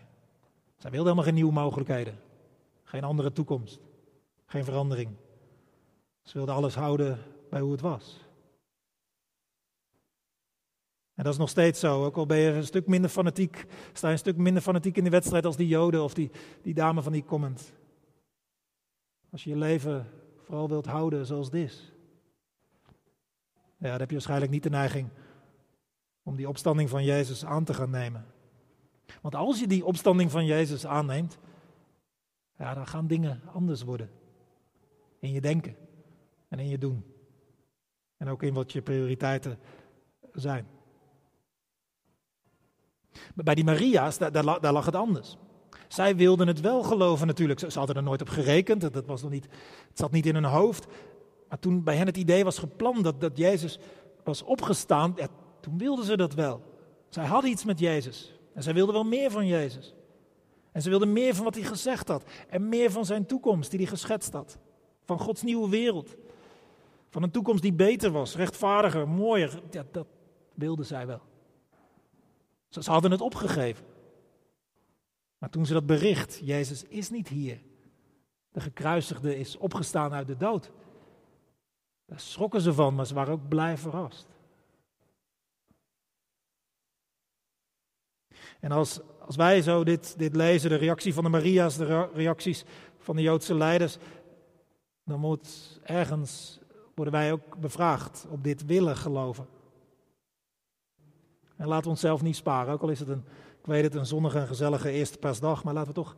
zij 0.76 0.90
wilden 0.90 1.02
helemaal 1.02 1.24
geen 1.24 1.34
nieuwe 1.34 1.52
mogelijkheden. 1.52 2.18
Geen 2.82 3.04
andere 3.04 3.32
toekomst. 3.32 3.80
Geen 4.46 4.64
verandering. 4.64 5.16
Ze 6.22 6.36
wilden 6.36 6.54
alles 6.54 6.74
houden 6.74 7.18
bij 7.50 7.60
hoe 7.60 7.72
het 7.72 7.80
was. 7.80 8.23
En 11.14 11.24
dat 11.24 11.32
is 11.32 11.38
nog 11.38 11.48
steeds 11.48 11.80
zo. 11.80 12.04
Ook 12.04 12.16
al 12.16 12.26
ben 12.26 12.38
je 12.38 12.50
een 12.50 12.64
stuk 12.64 12.86
minder 12.86 13.10
fanatiek, 13.10 13.66
sta 13.92 14.06
je 14.06 14.12
een 14.12 14.18
stuk 14.18 14.36
minder 14.36 14.62
fanatiek 14.62 14.96
in 14.96 15.04
de 15.04 15.10
wedstrijd 15.10 15.46
als 15.46 15.56
die 15.56 15.68
Joden 15.68 16.02
of 16.02 16.14
die, 16.14 16.30
die 16.62 16.74
dame 16.74 17.02
van 17.02 17.12
die 17.12 17.24
comment. 17.24 17.72
Als 19.30 19.44
je 19.44 19.50
je 19.50 19.56
leven 19.56 20.06
vooral 20.36 20.68
wilt 20.68 20.86
houden 20.86 21.26
zoals 21.26 21.50
dit. 21.50 21.92
Ja, 23.76 23.90
dan 23.90 24.00
heb 24.00 24.08
je 24.08 24.14
waarschijnlijk 24.14 24.50
niet 24.50 24.62
de 24.62 24.70
neiging 24.70 25.08
om 26.22 26.36
die 26.36 26.48
opstanding 26.48 26.88
van 26.88 27.04
Jezus 27.04 27.44
aan 27.44 27.64
te 27.64 27.74
gaan 27.74 27.90
nemen. 27.90 28.26
Want 29.20 29.34
als 29.34 29.60
je 29.60 29.66
die 29.66 29.84
opstanding 29.84 30.30
van 30.30 30.44
Jezus 30.44 30.86
aanneemt, 30.86 31.38
ja, 32.58 32.74
dan 32.74 32.86
gaan 32.86 33.06
dingen 33.06 33.40
anders 33.52 33.82
worden. 33.82 34.10
In 35.18 35.32
je 35.32 35.40
denken 35.40 35.76
en 36.48 36.58
in 36.58 36.68
je 36.68 36.78
doen. 36.78 37.04
En 38.16 38.28
ook 38.28 38.42
in 38.42 38.54
wat 38.54 38.72
je 38.72 38.82
prioriteiten 38.82 39.58
zijn. 40.32 40.66
Bij 43.34 43.54
die 43.54 43.64
Maria's, 43.64 44.18
daar, 44.18 44.32
daar, 44.32 44.72
lag 44.72 44.84
het 44.84 44.96
anders. 44.96 45.36
Zij 45.88 46.16
wilden 46.16 46.46
het 46.46 46.60
wel 46.60 46.82
geloven 46.82 47.26
natuurlijk. 47.26 47.60
Ze, 47.60 47.78
hadden 47.78 47.96
er 47.96 48.02
nooit 48.02 48.20
op 48.20 48.28
gerekend. 48.28 48.92
Dat 48.92 49.06
was 49.06 49.22
nog 49.22 49.30
niet, 49.30 49.48
het 49.88 49.98
zat 49.98 50.10
niet 50.10 50.26
in 50.26 50.34
hun 50.34 50.44
hoofd. 50.44 50.86
Maar 51.48 51.58
toen 51.58 51.82
bij 51.82 51.96
hen 51.96 52.06
het 52.06 52.16
idee 52.16 52.44
was 52.44 52.58
gepland 52.58 53.04
dat, 53.04 53.20
dat 53.20 53.36
Jezus 53.36 53.78
was 54.24 54.42
opgestaan, 54.42 55.16
toen 55.60 55.78
wilden 55.78 56.04
ze 56.04 56.16
dat 56.16 56.34
wel. 56.34 56.62
Zij 57.08 57.24
hadden 57.24 57.50
iets 57.50 57.64
met 57.64 57.78
Jezus. 57.78 58.32
En 58.54 58.62
zij 58.62 58.74
wilden 58.74 58.94
wel 58.94 59.04
meer 59.04 59.30
van 59.30 59.46
Jezus. 59.46 59.94
En 60.72 60.82
ze 60.82 60.88
wilden 60.88 61.12
meer 61.12 61.34
van 61.34 61.44
wat 61.44 61.54
hij 61.54 61.64
gezegd 61.64 62.08
had. 62.08 62.24
En 62.48 62.68
meer 62.68 62.90
van 62.90 63.04
zijn 63.04 63.26
toekomst 63.26 63.70
die 63.70 63.78
hij 63.78 63.88
geschetst 63.88 64.32
had. 64.32 64.58
Van 65.04 65.18
Gods 65.18 65.42
nieuwe 65.42 65.68
wereld. 65.68 66.16
Van 67.10 67.22
een 67.22 67.30
toekomst 67.30 67.62
die 67.62 67.72
beter 67.72 68.10
was, 68.10 68.36
rechtvaardiger, 68.36 69.08
mooier. 69.08 69.60
Dat 69.90 70.06
wilden 70.54 70.86
zij 70.86 71.06
wel. 71.06 71.20
Ze 72.82 72.90
hadden 72.90 73.10
het 73.10 73.20
opgegeven. 73.20 73.84
Maar 75.38 75.50
toen 75.50 75.66
ze 75.66 75.72
dat 75.72 75.86
bericht, 75.86 76.40
Jezus 76.42 76.82
is 76.82 77.10
niet 77.10 77.28
hier. 77.28 77.60
De 78.50 78.60
gekruisigde 78.60 79.38
is 79.38 79.56
opgestaan 79.56 80.12
uit 80.12 80.26
de 80.26 80.36
dood. 80.36 80.70
Daar 82.06 82.20
schrokken 82.20 82.60
ze 82.60 82.72
van, 82.72 82.94
maar 82.94 83.06
ze 83.06 83.14
waren 83.14 83.32
ook 83.32 83.48
blij 83.48 83.78
verrast. 83.78 84.26
En 88.60 88.72
als, 88.72 89.00
als 89.20 89.36
wij 89.36 89.62
zo 89.62 89.84
dit, 89.84 90.18
dit 90.18 90.36
lezen, 90.36 90.70
de 90.70 90.76
reactie 90.76 91.14
van 91.14 91.24
de 91.24 91.30
Maria's, 91.30 91.76
de 91.76 92.08
reacties 92.12 92.64
van 92.98 93.16
de 93.16 93.22
Joodse 93.22 93.54
leiders, 93.54 93.96
dan 95.04 95.20
moet 95.20 95.80
ergens 95.82 96.58
worden 96.94 97.14
wij 97.14 97.32
ook 97.32 97.58
bevraagd 97.58 98.26
op 98.28 98.44
dit 98.44 98.64
willen 98.64 98.96
geloven. 98.96 99.46
En 101.56 101.66
laten 101.66 101.84
we 101.84 101.90
onszelf 101.90 102.22
niet 102.22 102.36
sparen, 102.36 102.72
ook 102.72 102.82
al 102.82 102.88
is 102.88 102.98
het 102.98 103.08
een, 103.08 103.24
ik 103.58 103.66
weet 103.66 103.82
het, 103.82 103.94
een 103.94 104.06
zonnige 104.06 104.38
en 104.38 104.46
gezellige 104.46 104.90
eerste 104.90 105.18
paasdag, 105.18 105.64
maar 105.64 105.74
laten 105.74 105.88
we 105.88 105.94
toch 105.94 106.16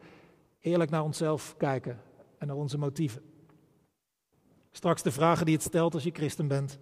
eerlijk 0.61 0.91
naar 0.91 1.03
onszelf 1.03 1.55
kijken 1.57 2.01
en 2.39 2.47
naar 2.47 2.57
onze 2.57 2.79
motieven. 2.79 3.23
Straks 4.71 5.03
de 5.03 5.13
vragen 5.13 5.47
die 5.47 5.55
het 5.55 5.65
stelt 5.65 5.95
als 5.95 6.03
je 6.03 6.11
christen 6.11 6.49
bent. 6.49 6.79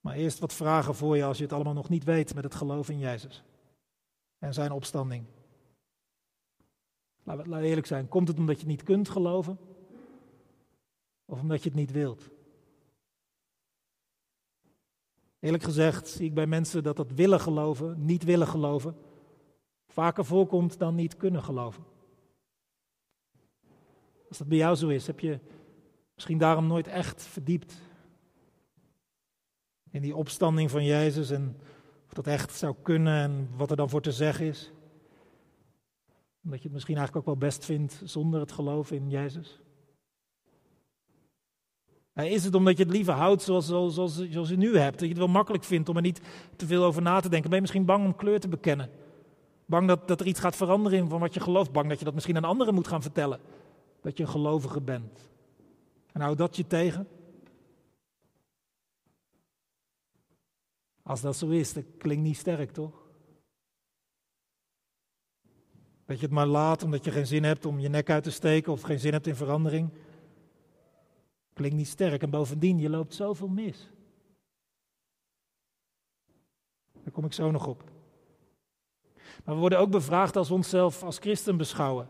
Maar 0.00 0.14
eerst 0.14 0.38
wat 0.38 0.52
vragen 0.52 0.94
voor 0.94 1.16
je 1.16 1.24
als 1.24 1.36
je 1.36 1.42
het 1.42 1.52
allemaal 1.52 1.72
nog 1.72 1.88
niet 1.88 2.04
weet 2.04 2.34
met 2.34 2.44
het 2.44 2.54
geloof 2.54 2.88
in 2.88 2.98
Jezus 2.98 3.44
en 4.38 4.54
zijn 4.54 4.70
opstanding. 4.70 5.24
Laten 7.22 7.50
we 7.50 7.60
eerlijk 7.60 7.86
zijn, 7.86 8.08
komt 8.08 8.28
het 8.28 8.38
omdat 8.38 8.60
je 8.60 8.66
niet 8.66 8.82
kunt 8.82 9.08
geloven? 9.08 9.58
Of 11.24 11.40
omdat 11.40 11.62
je 11.62 11.68
het 11.68 11.78
niet 11.78 11.90
wilt? 11.90 12.30
Eerlijk 15.40 15.62
gezegd 15.62 16.08
zie 16.08 16.26
ik 16.26 16.34
bij 16.34 16.46
mensen 16.46 16.82
dat 16.82 16.96
dat 16.96 17.12
willen 17.12 17.40
geloven, 17.40 18.04
niet 18.04 18.24
willen 18.24 18.46
geloven, 18.46 18.96
vaker 19.86 20.24
voorkomt 20.24 20.78
dan 20.78 20.94
niet 20.94 21.16
kunnen 21.16 21.42
geloven. 21.42 21.84
Als 24.28 24.38
dat 24.38 24.48
bij 24.48 24.58
jou 24.58 24.74
zo 24.76 24.88
is, 24.88 25.06
heb 25.06 25.20
je 25.20 25.38
misschien 26.14 26.38
daarom 26.38 26.66
nooit 26.66 26.86
echt 26.86 27.22
verdiept 27.22 27.82
in 29.90 30.02
die 30.02 30.16
opstanding 30.16 30.70
van 30.70 30.84
Jezus 30.84 31.30
en 31.30 31.56
of 32.06 32.12
dat 32.12 32.26
echt 32.26 32.54
zou 32.54 32.74
kunnen 32.82 33.14
en 33.14 33.48
wat 33.56 33.70
er 33.70 33.76
dan 33.76 33.88
voor 33.88 34.02
te 34.02 34.12
zeggen 34.12 34.46
is. 34.46 34.72
Omdat 36.44 36.58
je 36.58 36.64
het 36.64 36.72
misschien 36.72 36.96
eigenlijk 36.96 37.28
ook 37.28 37.38
wel 37.38 37.48
best 37.48 37.64
vindt 37.64 38.00
zonder 38.04 38.40
het 38.40 38.52
geloof 38.52 38.90
in 38.90 39.10
Jezus. 39.10 39.60
Is 42.24 42.44
het 42.44 42.54
omdat 42.54 42.76
je 42.76 42.82
het 42.82 42.92
liever 42.92 43.12
houdt 43.12 43.42
zoals, 43.42 43.66
zoals, 43.66 43.94
zoals, 44.30 44.48
je 44.48 44.56
nu 44.56 44.76
hebt? 44.76 44.92
Dat 44.92 45.02
je 45.02 45.08
het 45.08 45.18
wel 45.18 45.28
makkelijk 45.28 45.64
vindt 45.64 45.88
om 45.88 45.96
er 45.96 46.02
niet 46.02 46.20
te 46.56 46.66
veel 46.66 46.84
over 46.84 47.02
na 47.02 47.20
te 47.20 47.28
denken? 47.28 47.48
Ben 47.48 47.54
je 47.54 47.60
misschien 47.60 47.84
bang 47.84 48.04
om 48.04 48.16
kleur 48.16 48.40
te 48.40 48.48
bekennen? 48.48 48.90
Bang 49.66 49.88
dat, 49.88 50.08
dat 50.08 50.20
er 50.20 50.26
iets 50.26 50.40
gaat 50.40 50.56
veranderen 50.56 50.98
in 50.98 51.08
van 51.08 51.20
wat 51.20 51.34
je 51.34 51.40
gelooft? 51.40 51.72
Bang 51.72 51.88
dat 51.88 51.98
je 51.98 52.04
dat 52.04 52.14
misschien 52.14 52.36
aan 52.36 52.44
anderen 52.44 52.74
moet 52.74 52.88
gaan 52.88 53.02
vertellen? 53.02 53.40
Dat 54.00 54.16
je 54.16 54.22
een 54.22 54.28
gelovige 54.28 54.80
bent? 54.80 55.30
En 56.12 56.20
hou 56.20 56.36
dat 56.36 56.56
je 56.56 56.66
tegen? 56.66 57.08
Als 61.02 61.20
dat 61.20 61.36
zo 61.36 61.48
is, 61.48 61.72
dat 61.72 61.84
klinkt 61.98 62.22
niet 62.22 62.36
sterk, 62.36 62.70
toch? 62.70 63.06
Dat 66.04 66.16
je 66.16 66.24
het 66.24 66.34
maar 66.34 66.46
laat 66.46 66.82
omdat 66.82 67.04
je 67.04 67.10
geen 67.10 67.26
zin 67.26 67.44
hebt 67.44 67.66
om 67.66 67.78
je 67.78 67.88
nek 67.88 68.10
uit 68.10 68.22
te 68.22 68.30
steken 68.30 68.72
of 68.72 68.82
geen 68.82 68.98
zin 68.98 69.12
hebt 69.12 69.26
in 69.26 69.36
verandering. 69.36 69.90
Klinkt 71.58 71.76
niet 71.76 71.88
sterk 71.88 72.22
en 72.22 72.30
bovendien, 72.30 72.78
je 72.78 72.90
loopt 72.90 73.14
zoveel 73.14 73.48
mis. 73.48 73.90
Daar 77.02 77.12
kom 77.12 77.24
ik 77.24 77.32
zo 77.32 77.50
nog 77.50 77.66
op. 77.66 77.84
Maar 79.44 79.54
we 79.54 79.60
worden 79.60 79.78
ook 79.78 79.90
bevraagd 79.90 80.36
als 80.36 80.48
we 80.48 80.54
onszelf 80.54 81.02
als 81.02 81.18
christen 81.18 81.56
beschouwen. 81.56 82.08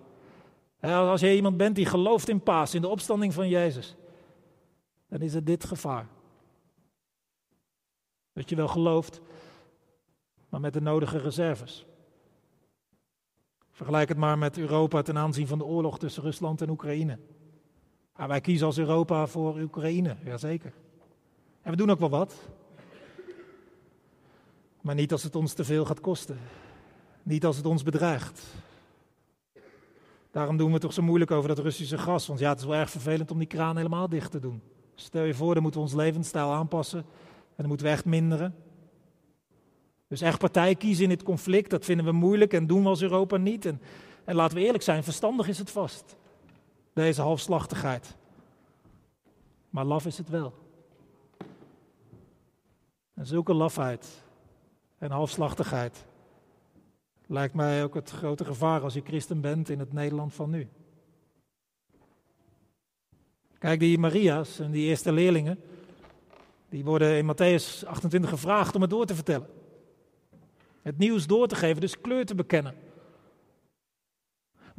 Als 0.80 1.20
je 1.20 1.34
iemand 1.34 1.56
bent 1.56 1.76
die 1.76 1.86
gelooft 1.86 2.28
in 2.28 2.42
Paas, 2.42 2.74
in 2.74 2.80
de 2.80 2.88
opstanding 2.88 3.34
van 3.34 3.48
Jezus, 3.48 3.96
dan 5.06 5.20
is 5.20 5.34
het 5.34 5.46
dit 5.46 5.64
gevaar. 5.64 6.08
Dat 8.32 8.48
je 8.48 8.56
wel 8.56 8.68
gelooft, 8.68 9.20
maar 10.48 10.60
met 10.60 10.72
de 10.72 10.80
nodige 10.80 11.18
reserves. 11.18 11.86
Vergelijk 13.70 14.08
het 14.08 14.18
maar 14.18 14.38
met 14.38 14.58
Europa 14.58 15.02
ten 15.02 15.18
aanzien 15.18 15.46
van 15.46 15.58
de 15.58 15.64
oorlog 15.64 15.98
tussen 15.98 16.22
Rusland 16.22 16.60
en 16.60 16.70
Oekraïne. 16.70 17.18
Ah, 18.18 18.28
wij 18.28 18.40
kiezen 18.40 18.66
als 18.66 18.78
Europa 18.78 19.26
voor 19.26 19.60
Oekraïne, 19.60 20.16
jazeker. 20.24 20.72
En 21.62 21.70
we 21.70 21.76
doen 21.76 21.90
ook 21.90 21.98
wel 21.98 22.08
wat. 22.08 22.34
Maar 24.80 24.94
niet 24.94 25.12
als 25.12 25.22
het 25.22 25.36
ons 25.36 25.52
te 25.52 25.64
veel 25.64 25.84
gaat 25.84 26.00
kosten. 26.00 26.38
Niet 27.22 27.44
als 27.44 27.56
het 27.56 27.66
ons 27.66 27.82
bedreigt. 27.82 28.42
Daarom 30.30 30.56
doen 30.56 30.72
we 30.72 30.78
toch 30.78 30.92
zo 30.92 31.02
moeilijk 31.02 31.30
over 31.30 31.48
dat 31.48 31.58
Russische 31.58 31.98
gas. 31.98 32.26
Want 32.26 32.38
ja, 32.38 32.48
het 32.48 32.58
is 32.58 32.64
wel 32.64 32.74
erg 32.74 32.90
vervelend 32.90 33.30
om 33.30 33.38
die 33.38 33.46
kraan 33.46 33.76
helemaal 33.76 34.08
dicht 34.08 34.30
te 34.30 34.40
doen. 34.40 34.62
Stel 34.94 35.24
je 35.24 35.34
voor, 35.34 35.54
dan 35.54 35.62
moeten 35.62 35.80
we 35.80 35.86
ons 35.86 35.96
levensstijl 35.96 36.52
aanpassen. 36.52 36.98
En 36.98 37.56
dan 37.56 37.68
moeten 37.68 37.86
we 37.86 37.92
echt 37.92 38.04
minderen. 38.04 38.54
Dus 40.08 40.20
echt 40.20 40.38
partij 40.38 40.74
kiezen 40.74 41.02
in 41.02 41.08
dit 41.08 41.22
conflict, 41.22 41.70
dat 41.70 41.84
vinden 41.84 42.06
we 42.06 42.12
moeilijk 42.12 42.52
en 42.52 42.66
doen 42.66 42.82
we 42.82 42.88
als 42.88 43.02
Europa 43.02 43.36
niet. 43.36 43.66
En, 43.66 43.80
en 44.24 44.34
laten 44.34 44.56
we 44.56 44.64
eerlijk 44.64 44.84
zijn, 44.84 45.04
verstandig 45.04 45.48
is 45.48 45.58
het 45.58 45.70
vast 45.70 46.17
deze 46.98 47.22
halfslachtigheid. 47.22 48.16
Maar 49.70 49.84
laf 49.84 50.06
is 50.06 50.18
het 50.18 50.28
wel. 50.28 50.54
En 53.14 53.26
zulke 53.26 53.54
lafheid 53.54 54.22
en 54.98 55.10
halfslachtigheid 55.10 56.06
lijkt 57.26 57.54
mij 57.54 57.84
ook 57.84 57.94
het 57.94 58.10
grote 58.10 58.44
gevaar 58.44 58.80
als 58.80 58.94
je 58.94 59.02
christen 59.04 59.40
bent 59.40 59.68
in 59.68 59.78
het 59.78 59.92
Nederland 59.92 60.34
van 60.34 60.50
nu. 60.50 60.68
Kijk, 63.58 63.80
die 63.80 63.98
Maria's 63.98 64.58
en 64.58 64.70
die 64.70 64.86
eerste 64.86 65.12
leerlingen, 65.12 65.60
die 66.68 66.84
worden 66.84 67.16
in 67.16 67.32
Matthäus 67.32 67.86
28 67.86 68.30
gevraagd 68.30 68.74
om 68.74 68.80
het 68.80 68.90
door 68.90 69.06
te 69.06 69.14
vertellen. 69.14 69.48
Het 70.82 70.98
nieuws 70.98 71.26
door 71.26 71.48
te 71.48 71.56
geven, 71.56 71.80
dus 71.80 72.00
kleur 72.00 72.26
te 72.26 72.34
bekennen. 72.34 72.87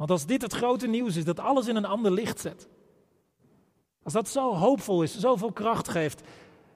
Want 0.00 0.12
als 0.12 0.26
dit 0.26 0.42
het 0.42 0.52
grote 0.52 0.86
nieuws 0.86 1.16
is, 1.16 1.24
dat 1.24 1.40
alles 1.40 1.68
in 1.68 1.76
een 1.76 1.84
ander 1.84 2.12
licht 2.12 2.40
zet. 2.40 2.68
Als 4.02 4.12
dat 4.12 4.28
zo 4.28 4.54
hoopvol 4.54 5.02
is, 5.02 5.18
zoveel 5.18 5.52
kracht 5.52 5.88
geeft, 5.88 6.22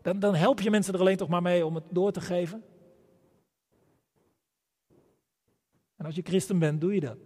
dan, 0.03 0.19
dan 0.19 0.35
help 0.35 0.61
je 0.61 0.71
mensen 0.71 0.95
er 0.95 1.01
alleen 1.01 1.17
toch 1.17 1.29
maar 1.29 1.43
mee 1.43 1.67
om 1.67 1.75
het 1.75 1.85
door 1.91 2.13
te 2.13 2.21
geven. 2.21 2.65
En 5.97 6.05
als 6.07 6.15
je 6.15 6.23
christen 6.23 6.59
bent, 6.59 6.81
doe 6.81 6.95
je 6.95 7.01
dat. 7.01 7.17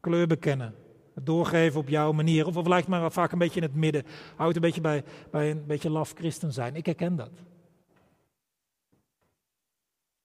Kleur 0.00 0.26
bekennen. 0.26 0.74
Het 1.14 1.26
doorgeven 1.26 1.80
op 1.80 1.88
jouw 1.88 2.12
manier. 2.12 2.46
Of, 2.46 2.56
of 2.56 2.66
lijkt 2.66 2.88
maar 2.88 3.12
vaak 3.12 3.32
een 3.32 3.38
beetje 3.38 3.60
in 3.60 3.66
het 3.66 3.74
midden. 3.74 4.04
Houd 4.36 4.54
een 4.54 4.60
beetje 4.60 4.80
bij, 4.80 5.04
bij 5.30 5.50
een 5.50 5.66
beetje 5.66 5.90
laf 5.90 6.12
christen 6.12 6.52
zijn. 6.52 6.76
Ik 6.76 6.86
herken 6.86 7.16
dat. 7.16 7.32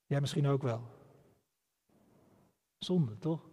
Jij 0.05 0.21
misschien 0.21 0.47
ook 0.47 0.61
wel. 0.61 0.92
Zonde, 2.83 3.17
toch? 3.19 3.49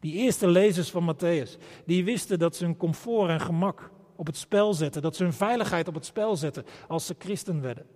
Die 0.00 0.14
eerste 0.14 0.48
lezers 0.48 0.90
van 0.90 1.14
Matthäus, 1.14 1.58
die 1.86 2.04
wisten 2.04 2.38
dat 2.38 2.56
ze 2.56 2.64
hun 2.64 2.76
comfort 2.76 3.30
en 3.30 3.40
gemak 3.40 3.90
op 4.16 4.26
het 4.26 4.36
spel 4.36 4.74
zetten, 4.74 5.02
dat 5.02 5.16
ze 5.16 5.22
hun 5.22 5.32
veiligheid 5.32 5.88
op 5.88 5.94
het 5.94 6.06
spel 6.06 6.36
zetten 6.36 6.64
als 6.88 7.06
ze 7.06 7.14
christen 7.18 7.60
werden. 7.60 7.86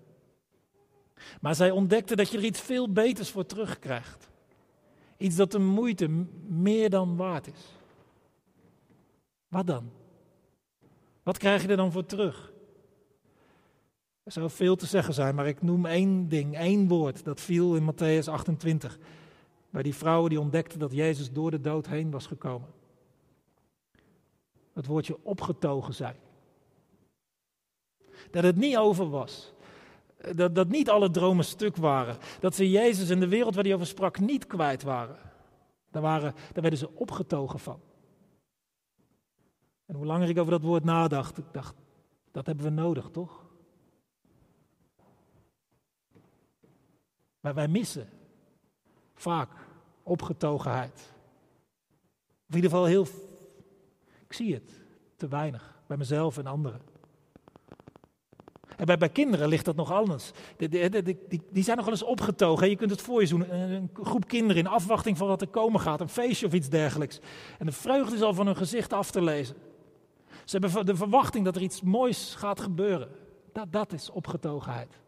Maar 1.40 1.55
zij 1.55 1.71
ontdekten 1.71 2.16
dat 2.16 2.31
je 2.31 2.38
er 2.38 2.45
iets 2.45 2.61
veel 2.61 2.92
beters 2.92 3.31
voor 3.31 3.47
terugkrijgt. 3.47 4.31
Iets 5.16 5.37
dat 5.37 5.53
de 5.53 5.59
moeite 5.59 6.09
meer 6.47 6.90
dan 6.90 7.16
waard 7.16 7.47
is. 7.47 7.77
Wat 9.49 9.66
dan? 9.66 9.90
Wat 11.23 11.38
krijg 11.38 11.62
je 11.62 11.69
er 11.69 11.77
dan 11.77 11.92
voor 11.92 12.07
terug? 12.07 12.53
Er 14.23 14.33
zou 14.33 14.51
veel 14.51 14.77
te 14.77 14.87
zeggen 14.87 15.14
zijn, 15.14 15.35
maar 15.35 15.47
ik 15.47 15.62
noem 15.62 15.87
één 15.87 16.29
ding, 16.29 16.57
één 16.57 16.88
woord 16.88 17.25
dat 17.25 17.40
viel 17.40 17.77
in 17.77 17.92
Matthäus 17.92 18.29
28. 18.29 18.99
Bij 19.76 19.84
die 19.84 19.94
vrouwen 19.94 20.30
die 20.30 20.40
ontdekten 20.40 20.78
dat 20.78 20.92
Jezus 20.92 21.32
door 21.32 21.50
de 21.50 21.60
dood 21.60 21.86
heen 21.86 22.10
was 22.10 22.26
gekomen. 22.26 22.68
Het 24.72 24.86
woordje 24.86 25.24
opgetogen 25.24 25.94
zijn. 25.94 26.16
Dat 28.30 28.42
het 28.42 28.56
niet 28.56 28.76
over 28.76 29.10
was. 29.10 29.52
Dat, 30.34 30.54
dat 30.54 30.68
niet 30.68 30.90
alle 30.90 31.10
dromen 31.10 31.44
stuk 31.44 31.76
waren. 31.76 32.16
Dat 32.40 32.54
ze 32.54 32.70
Jezus 32.70 33.10
en 33.10 33.20
de 33.20 33.28
wereld 33.28 33.54
waar 33.54 33.64
hij 33.64 33.74
over 33.74 33.86
sprak 33.86 34.18
niet 34.18 34.46
kwijt 34.46 34.82
waren. 34.82 35.18
Daar, 35.90 36.02
waren, 36.02 36.34
daar 36.52 36.62
werden 36.62 36.78
ze 36.78 36.94
opgetogen 36.94 37.58
van. 37.58 37.80
En 39.86 39.94
hoe 39.94 40.06
langer 40.06 40.28
ik 40.28 40.38
over 40.38 40.52
dat 40.52 40.62
woord 40.62 40.84
nadacht, 40.84 41.38
ik 41.38 41.52
dacht, 41.52 41.74
dat 42.30 42.46
hebben 42.46 42.64
we 42.64 42.70
nodig, 42.70 43.10
toch? 43.10 43.44
Maar 47.40 47.54
wij 47.54 47.68
missen 47.68 48.08
vaak 49.14 49.65
opgetogenheid. 50.07 51.14
In 52.49 52.55
ieder 52.55 52.71
geval 52.71 52.85
heel, 52.85 53.07
ik 54.27 54.33
zie 54.33 54.55
het, 54.55 54.81
te 55.16 55.29
weinig 55.29 55.81
bij 55.87 55.97
mezelf 55.97 56.38
en 56.38 56.47
anderen. 56.47 56.81
En 58.77 58.99
bij, 58.99 59.09
kinderen 59.09 59.49
ligt 59.49 59.64
dat 59.64 59.77
nog 59.77 59.92
anders. 59.92 60.31
Die, 60.57 60.69
die, 60.69 61.42
die, 61.51 61.64
zijn 61.64 61.77
nog 61.77 61.85
wel 61.85 61.95
eens 61.95 62.03
opgetogen. 62.03 62.71
Je 62.71 62.77
kunt 62.77 62.90
het 62.90 63.01
voor 63.01 63.23
je 63.23 63.29
doen. 63.29 63.55
Een 63.55 63.90
groep 63.92 64.29
kinderen 64.29 64.62
in 64.62 64.69
afwachting 64.69 65.16
van 65.16 65.29
wat 65.29 65.40
er 65.40 65.49
komen 65.49 65.81
gaat. 65.81 66.01
Een 66.01 66.09
feestje 66.09 66.47
of 66.47 66.53
iets 66.53 66.69
dergelijks. 66.69 67.21
En 67.59 67.66
de 67.66 67.73
vreugde 67.73 68.14
is 68.14 68.23
al 68.23 68.35
van 68.35 68.47
hun 68.47 68.57
gezicht 68.57 68.92
af 68.92 69.11
te 69.11 69.23
lezen. 69.23 69.57
Ze 70.45 70.59
hebben 70.59 70.87
de 70.87 70.97
verwachting 70.97 71.45
dat 71.45 71.57
er 71.57 71.62
iets 71.62 71.83
moois 71.83 72.35
gaat 72.35 72.61
gebeuren. 72.61 73.09
Dat, 73.53 73.73
dat 73.73 73.92
is 73.92 74.11
opgetogenheid. 74.11 74.99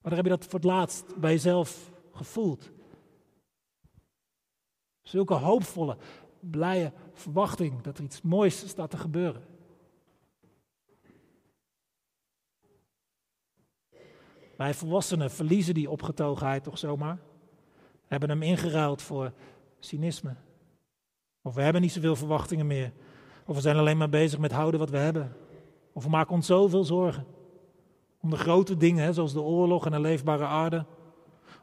Maar 0.00 0.10
dan 0.10 0.14
heb 0.14 0.24
je 0.24 0.38
dat 0.38 0.44
voor 0.44 0.54
het 0.54 0.64
laatst 0.64 1.04
bij 1.16 1.30
jezelf 1.30 1.91
gevoeld. 2.12 2.70
Zulke 5.02 5.34
hoopvolle, 5.34 5.96
blije 6.40 6.92
verwachting 7.12 7.80
dat 7.80 7.98
er 7.98 8.04
iets 8.04 8.22
moois 8.22 8.68
staat 8.68 8.90
te 8.90 8.96
gebeuren. 8.96 9.42
Wij 14.56 14.74
volwassenen 14.74 15.30
verliezen 15.30 15.74
die 15.74 15.90
opgetogenheid 15.90 16.64
toch 16.64 16.78
zomaar. 16.78 17.18
Hebben 18.06 18.28
hem 18.28 18.42
ingeruild 18.42 19.02
voor 19.02 19.32
cynisme. 19.78 20.34
Of 21.42 21.54
we 21.54 21.62
hebben 21.62 21.82
niet 21.82 21.92
zoveel 21.92 22.16
verwachtingen 22.16 22.66
meer. 22.66 22.92
Of 23.46 23.54
we 23.54 23.60
zijn 23.60 23.76
alleen 23.76 23.96
maar 23.96 24.08
bezig 24.08 24.38
met 24.38 24.52
houden 24.52 24.80
wat 24.80 24.90
we 24.90 24.96
hebben. 24.96 25.36
Of 25.92 26.04
we 26.04 26.10
maken 26.10 26.34
ons 26.34 26.46
zoveel 26.46 26.84
zorgen. 26.84 27.26
Om 28.20 28.30
de 28.30 28.36
grote 28.36 28.76
dingen, 28.76 29.14
zoals 29.14 29.32
de 29.32 29.40
oorlog 29.40 29.86
en 29.86 29.92
een 29.92 30.00
leefbare 30.00 30.44
aarde. 30.44 30.86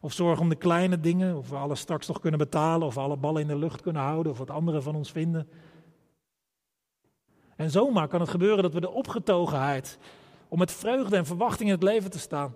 Of 0.01 0.13
zorgen 0.13 0.43
om 0.43 0.49
de 0.49 0.55
kleine 0.55 0.99
dingen, 0.99 1.37
of 1.37 1.49
we 1.49 1.55
alles 1.55 1.79
straks 1.79 2.07
nog 2.07 2.19
kunnen 2.19 2.39
betalen, 2.39 2.87
of 2.87 2.97
alle 2.97 3.17
ballen 3.17 3.41
in 3.41 3.47
de 3.47 3.57
lucht 3.57 3.81
kunnen 3.81 4.01
houden, 4.01 4.31
of 4.31 4.37
wat 4.37 4.49
anderen 4.49 4.83
van 4.83 4.95
ons 4.95 5.11
vinden. 5.11 5.49
En 7.55 7.71
zomaar 7.71 8.07
kan 8.07 8.19
het 8.19 8.29
gebeuren 8.29 8.63
dat 8.63 8.73
we 8.73 8.79
de 8.79 8.89
opgetogenheid 8.89 9.97
om 10.47 10.59
met 10.59 10.71
vreugde 10.71 11.15
en 11.15 11.25
verwachting 11.25 11.69
in 11.69 11.75
het 11.75 11.83
leven 11.83 12.09
te 12.09 12.19
staan, 12.19 12.55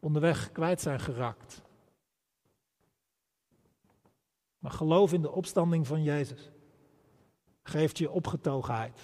onderweg 0.00 0.52
kwijt 0.52 0.80
zijn 0.80 1.00
geraakt. 1.00 1.62
Maar 4.58 4.70
geloof 4.70 5.12
in 5.12 5.22
de 5.22 5.30
opstanding 5.30 5.86
van 5.86 6.02
Jezus 6.02 6.50
geeft 7.62 7.98
je 7.98 8.10
opgetogenheid. 8.10 9.00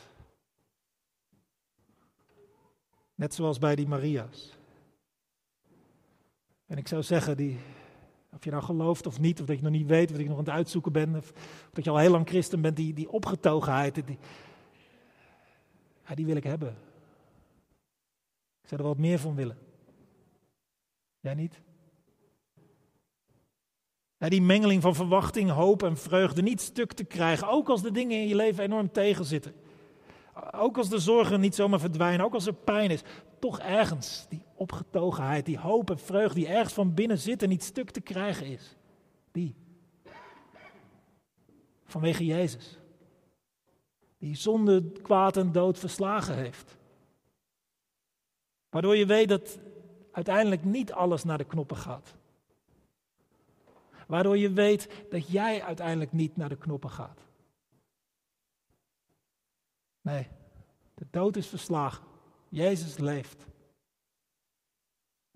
Net 3.14 3.34
zoals 3.34 3.58
bij 3.58 3.76
die 3.76 3.88
Maria's. 3.88 4.53
En 6.74 6.80
ik 6.80 6.88
zou 6.88 7.02
zeggen, 7.02 7.36
die, 7.36 7.58
of 8.32 8.44
je 8.44 8.50
nou 8.50 8.62
gelooft 8.62 9.06
of 9.06 9.20
niet, 9.20 9.40
of 9.40 9.46
dat 9.46 9.56
je 9.56 9.62
nog 9.62 9.72
niet 9.72 9.86
weet, 9.86 10.10
of 10.10 10.16
dat 10.16 10.20
je 10.20 10.28
nog 10.28 10.38
aan 10.38 10.44
het 10.44 10.54
uitzoeken 10.54 10.92
bent, 10.92 11.16
of, 11.16 11.32
dat 11.72 11.84
je 11.84 11.90
al 11.90 11.98
heel 11.98 12.10
lang 12.10 12.28
christen 12.28 12.60
bent, 12.60 12.76
die, 12.76 12.92
die 12.92 13.10
opgetogenheid, 13.10 13.94
die, 13.94 14.18
ja, 16.08 16.14
die 16.14 16.26
wil 16.26 16.36
ik 16.36 16.44
hebben. 16.44 16.68
Ik 18.62 18.68
zou 18.68 18.80
er 18.80 18.86
wat 18.86 18.98
meer 18.98 19.18
van 19.18 19.34
willen. 19.34 19.58
Jij 21.20 21.34
niet? 21.34 21.60
Die 24.18 24.42
mengeling 24.42 24.82
van 24.82 24.94
verwachting, 24.94 25.50
hoop 25.50 25.82
en 25.82 25.96
vreugde 25.96 26.42
niet 26.42 26.60
stuk 26.60 26.92
te 26.92 27.04
krijgen, 27.04 27.48
ook 27.48 27.68
als 27.68 27.82
de 27.82 27.90
dingen 27.90 28.20
in 28.20 28.28
je 28.28 28.36
leven 28.36 28.64
enorm 28.64 28.92
tegenzitten. 28.92 29.54
Ook 30.52 30.76
als 30.76 30.88
de 30.88 30.98
zorgen 30.98 31.40
niet 31.40 31.54
zomaar 31.54 31.80
verdwijnen, 31.80 32.26
ook 32.26 32.34
als 32.34 32.46
er 32.46 32.54
pijn 32.54 32.90
is, 32.90 33.02
toch 33.38 33.58
ergens 33.58 34.26
die 34.28 34.42
opgetogenheid, 34.54 35.46
die 35.46 35.58
hoop 35.58 35.90
en 35.90 35.98
vreugde 35.98 36.34
die 36.34 36.48
ergens 36.48 36.72
van 36.72 36.94
binnen 36.94 37.18
zit 37.18 37.42
en 37.42 37.48
niet 37.48 37.62
stuk 37.62 37.90
te 37.90 38.00
krijgen 38.00 38.46
is. 38.46 38.76
Die. 39.32 39.54
Vanwege 41.84 42.24
Jezus. 42.24 42.78
Die 44.18 44.36
zonde, 44.36 44.92
kwaad 45.02 45.36
en 45.36 45.52
dood 45.52 45.78
verslagen 45.78 46.36
heeft. 46.36 46.76
Waardoor 48.70 48.96
je 48.96 49.06
weet 49.06 49.28
dat 49.28 49.58
uiteindelijk 50.12 50.64
niet 50.64 50.92
alles 50.92 51.24
naar 51.24 51.38
de 51.38 51.44
knoppen 51.44 51.76
gaat. 51.76 52.14
Waardoor 54.06 54.38
je 54.38 54.52
weet 54.52 54.88
dat 55.10 55.28
jij 55.28 55.62
uiteindelijk 55.62 56.12
niet 56.12 56.36
naar 56.36 56.48
de 56.48 56.56
knoppen 56.56 56.90
gaat. 56.90 57.23
Nee, 60.04 60.28
de 60.94 61.06
dood 61.10 61.36
is 61.36 61.46
verslagen. 61.46 62.04
Jezus 62.48 62.98
leeft. 62.98 63.46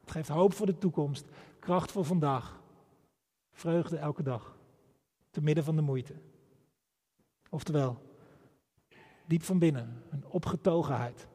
Het 0.00 0.10
geeft 0.10 0.28
hoop 0.28 0.52
voor 0.52 0.66
de 0.66 0.78
toekomst, 0.78 1.26
kracht 1.58 1.92
voor 1.92 2.04
vandaag, 2.04 2.60
vreugde 3.52 3.96
elke 3.96 4.22
dag, 4.22 4.58
te 5.30 5.40
midden 5.40 5.64
van 5.64 5.76
de 5.76 5.82
moeite. 5.82 6.14
Oftewel, 7.50 7.98
diep 9.26 9.42
van 9.42 9.58
binnen, 9.58 10.02
een 10.10 10.26
opgetogenheid, 10.26 11.28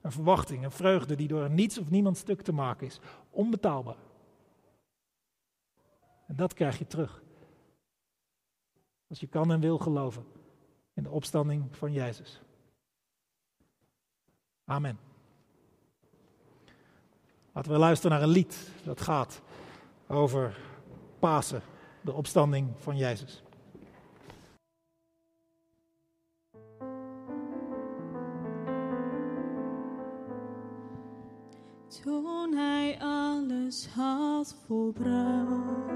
een 0.00 0.12
verwachting, 0.12 0.64
een 0.64 0.70
vreugde 0.70 1.14
die 1.14 1.28
door 1.28 1.50
niets 1.50 1.78
of 1.78 1.90
niemand 1.90 2.16
stuk 2.16 2.42
te 2.42 2.52
maken 2.52 2.86
is, 2.86 3.00
onbetaalbaar. 3.30 4.02
En 6.26 6.36
dat 6.36 6.54
krijg 6.54 6.78
je 6.78 6.86
terug. 6.86 7.22
Als 9.08 9.20
je 9.20 9.26
kan 9.26 9.52
en 9.52 9.60
wil 9.60 9.78
geloven 9.78 10.24
in 10.94 11.02
de 11.02 11.10
opstanding 11.10 11.76
van 11.76 11.92
Jezus. 11.92 12.40
Amen. 14.64 14.98
Laten 17.52 17.72
we 17.72 17.78
luisteren 17.78 18.16
naar 18.16 18.26
een 18.26 18.34
lied 18.34 18.68
dat 18.84 19.00
gaat 19.00 19.42
over 20.06 20.58
Pasen, 21.18 21.62
de 22.00 22.12
opstanding 22.12 22.68
van 22.78 22.96
Jezus. 22.96 23.42
Toen 32.02 32.52
hij 32.54 32.98
alles 33.00 33.88
had 33.88 34.56
volbracht, 34.66 35.92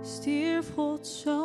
stierf 0.00 0.74
Gods 0.74 1.20
zoon, 1.20 1.43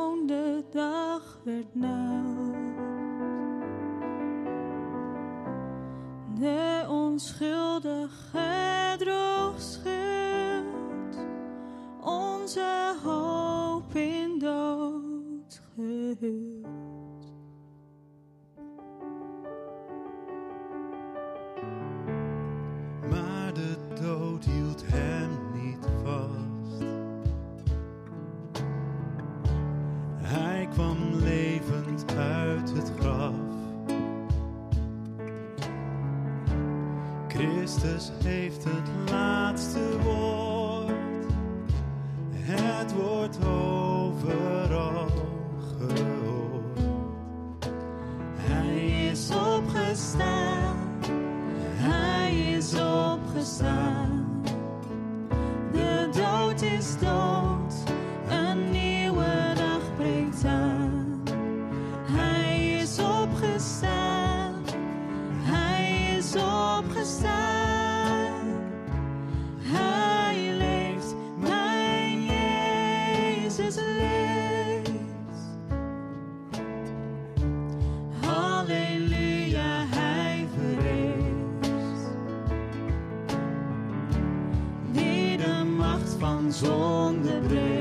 macht 86.49 86.65
van 86.65 87.78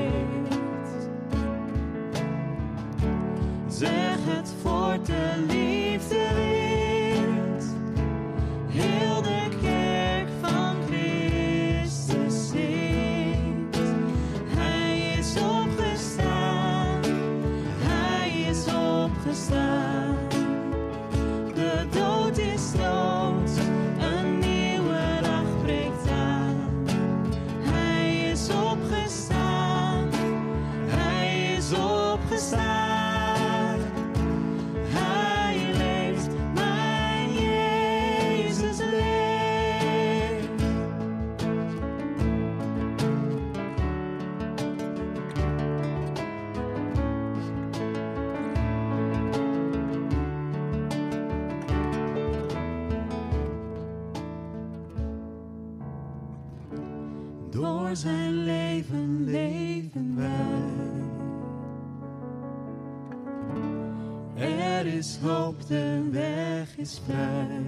de 65.69 66.09
weg 66.11 66.77
is 66.77 67.01
vrij. 67.05 67.63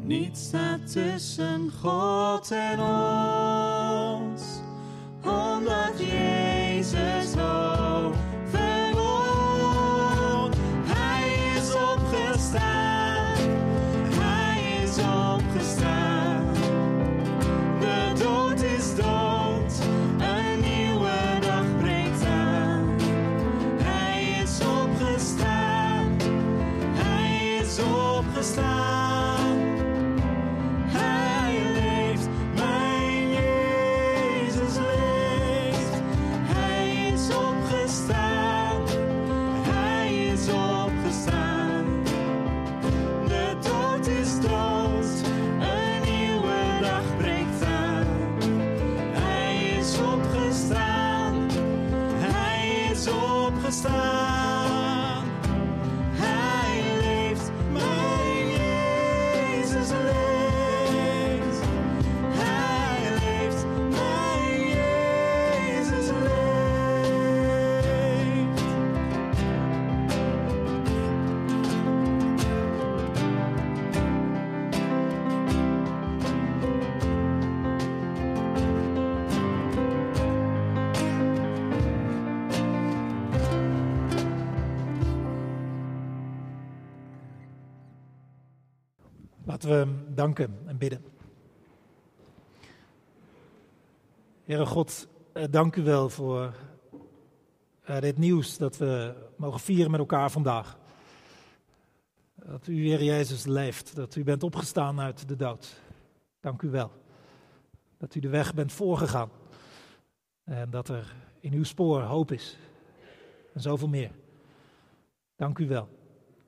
Niets 0.00 0.44
staat 0.44 0.92
tussen 0.92 1.70
God 1.82 2.50
en 2.50 2.80
ons, 2.80 3.03
We 89.64 89.86
danken 90.14 90.58
en 90.66 90.78
bidden. 90.78 91.04
Heere 94.44 94.66
God, 94.66 95.08
eh, 95.32 95.44
dank 95.50 95.76
u 95.76 95.82
wel 95.82 96.08
voor 96.08 96.54
eh, 97.82 98.00
dit 98.00 98.18
nieuws 98.18 98.58
dat 98.58 98.76
we 98.76 99.14
mogen 99.36 99.60
vieren 99.60 99.90
met 99.90 100.00
elkaar 100.00 100.30
vandaag. 100.30 100.78
Dat 102.34 102.66
u, 102.66 102.86
Heer 102.86 103.02
Jezus, 103.02 103.44
leeft, 103.44 103.94
dat 103.94 104.14
u 104.14 104.24
bent 104.24 104.42
opgestaan 104.42 105.00
uit 105.00 105.28
de 105.28 105.36
dood. 105.36 105.80
Dank 106.40 106.62
u 106.62 106.70
wel. 106.70 106.90
Dat 107.98 108.14
u 108.14 108.20
de 108.20 108.28
weg 108.28 108.54
bent 108.54 108.72
voorgegaan. 108.72 109.30
En 110.44 110.70
dat 110.70 110.88
er 110.88 111.14
in 111.40 111.52
uw 111.52 111.64
spoor 111.64 112.00
hoop 112.00 112.32
is. 112.32 112.58
En 113.52 113.60
zoveel 113.60 113.88
meer. 113.88 114.10
Dank 115.36 115.58
u 115.58 115.68
wel 115.68 115.88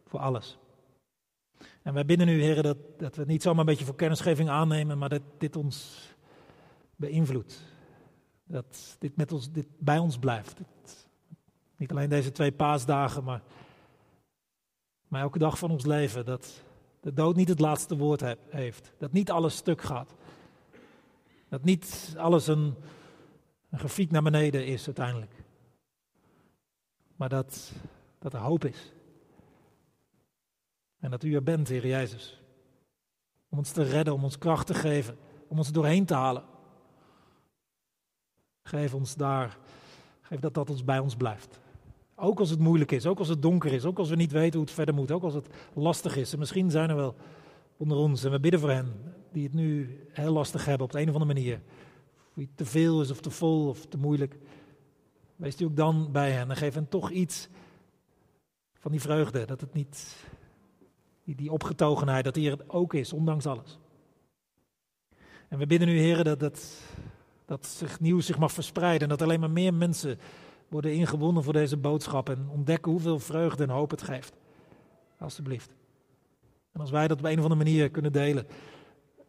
voor 0.07 0.21
alles. 0.21 0.59
En 1.87 1.95
wij 1.95 2.05
bidden 2.05 2.29
u, 2.29 2.43
heren, 2.43 2.63
dat, 2.63 2.77
dat 2.99 3.15
we 3.15 3.21
het 3.21 3.31
niet 3.31 3.43
zomaar 3.43 3.61
een 3.61 3.67
beetje 3.67 3.85
voor 3.85 3.95
kennisgeving 3.95 4.49
aannemen, 4.49 4.99
maar 4.99 5.09
dat 5.09 5.23
dit 5.39 5.57
ons 5.57 6.09
beïnvloedt. 6.97 7.63
Dat 8.45 8.97
dit, 8.99 9.17
met 9.17 9.33
ons, 9.33 9.53
dit 9.53 9.67
bij 9.79 9.99
ons 9.99 10.19
blijft. 10.19 10.61
Niet 11.77 11.91
alleen 11.91 12.09
deze 12.09 12.33
twee 12.33 12.53
paasdagen, 12.53 13.25
maar, 13.25 13.43
maar 15.09 15.21
elke 15.21 15.39
dag 15.39 15.59
van 15.59 15.71
ons 15.71 15.85
leven. 15.85 16.25
Dat 16.25 16.63
de 17.01 17.13
dood 17.13 17.37
niet 17.37 17.49
het 17.49 17.61
laatste 17.61 17.97
woord 17.97 18.21
he- 18.21 18.37
heeft. 18.49 18.93
Dat 18.99 19.13
niet 19.13 19.31
alles 19.31 19.57
stuk 19.57 19.83
gaat. 19.83 20.15
Dat 21.49 21.65
niet 21.65 22.15
alles 22.17 22.47
een, 22.47 22.75
een 23.71 23.79
grafiek 23.79 24.11
naar 24.11 24.23
beneden 24.23 24.67
is 24.67 24.87
uiteindelijk. 24.87 25.45
Maar 27.17 27.29
dat, 27.29 27.73
dat 28.19 28.33
er 28.35 28.41
hoop 28.41 28.65
is. 28.65 28.93
En 30.99 31.11
dat 31.11 31.23
u 31.23 31.35
er 31.35 31.43
bent, 31.43 31.69
Heer 31.69 31.87
Jezus. 31.87 32.41
Om 33.49 33.59
ons 33.59 33.71
te 33.71 33.83
redden, 33.83 34.15
om 34.15 34.25
ons 34.25 34.39
kracht 34.39 34.67
te 34.67 34.75
geven, 34.75 35.17
om 35.49 35.59
ons 35.59 35.73
doorheen 35.73 36.05
te 36.05 36.15
halen. 36.15 36.45
Geef 38.63 38.95
ons 38.95 39.15
daar, 39.15 39.59
geef 40.21 40.41
dat 40.41 40.55
dat 40.55 40.71
ons 40.71 40.85
bij 40.85 40.99
ons 40.99 41.17
blijft. 41.17 41.61
Ook 42.15 42.39
als 42.39 42.51
het 42.51 42.59
moeilijk 42.59 42.93
is, 42.93 43.07
ook 43.07 43.19
als 43.19 43.29
het 43.29 43.43
donker 43.43 43.73
is, 43.73 43.85
ook 43.85 43.99
als 43.99 44.09
we 44.09 44.17
niet 44.17 44.33
weten 44.33 44.53
hoe 44.53 44.67
het 44.67 44.75
verder 44.75 44.95
moet, 44.95 45.11
ook 45.11 45.23
als 45.23 45.35
het 45.35 45.49
lastig 45.75 46.17
is. 46.17 46.33
En 46.33 46.39
misschien 46.39 46.71
zijn 46.71 46.91
er 46.91 46.97
wel 46.97 47.15
onder 47.77 47.97
ons, 47.97 48.25
en 48.25 48.31
we 48.31 48.41
bidden 48.41 48.61
voor 48.61 48.71
hen, 48.71 48.93
die 49.33 49.43
het 49.43 49.53
nu 49.53 50.01
heel 50.13 50.33
lastig 50.33 50.65
hebben 50.65 50.87
op 50.87 50.93
de 50.93 51.01
een 51.01 51.09
of 51.09 51.15
andere 51.15 51.35
manier. 51.35 51.61
Of 52.37 52.45
te 52.55 52.65
veel 52.65 53.01
is 53.01 53.11
of 53.11 53.21
te 53.21 53.31
vol 53.31 53.69
of 53.69 53.87
te 53.87 53.99
moeilijk. 53.99 54.39
Wees 55.37 55.61
u 55.61 55.65
ook 55.65 55.77
dan 55.77 56.13
bij 56.13 56.31
hen 56.31 56.51
en 56.51 56.57
geef 56.57 56.75
hen 56.75 56.89
toch 56.89 57.11
iets 57.11 57.49
van 58.75 58.91
die 58.91 59.01
vreugde, 59.01 59.45
dat 59.45 59.61
het 59.61 59.73
niet 59.73 60.17
die, 61.35 61.53
opgetogenheid, 61.53 62.25
dat 62.25 62.35
die 62.35 62.51
er 62.51 62.59
ook 62.67 62.95
is, 62.95 63.13
ondanks 63.13 63.47
alles. 63.47 63.79
En 65.49 65.59
we 65.59 65.67
bidden 65.67 65.89
u, 65.89 65.99
heren, 65.99 66.25
dat, 66.25 66.41
dat, 66.41 66.81
dat 67.45 67.67
zich 67.67 68.01
nieuws 68.01 68.27
zich 68.27 68.39
mag 68.39 68.53
verspreiden. 68.53 69.03
En 69.03 69.09
dat 69.09 69.23
alleen 69.23 69.41
maar 69.41 69.51
meer 69.51 69.75
mensen 69.75 70.19
worden 70.69 70.95
ingewonnen 70.95 71.43
voor 71.43 71.53
deze 71.53 71.77
boodschap. 71.77 72.29
En 72.29 72.49
ontdekken 72.49 72.93
hoeveel 72.93 73.19
vreugde 73.19 73.63
en 73.63 73.71
hoop 73.71 73.91
het 73.91 74.03
geeft. 74.03 74.37
Alsjeblieft. 75.19 75.75
En 76.73 76.81
als 76.81 76.91
wij 76.91 77.09
dat 77.09 77.19
op 77.19 77.25
een 77.25 77.39
of 77.39 77.43
andere 77.43 77.65
manier 77.65 77.91
kunnen 77.91 78.13
delen, 78.13 78.47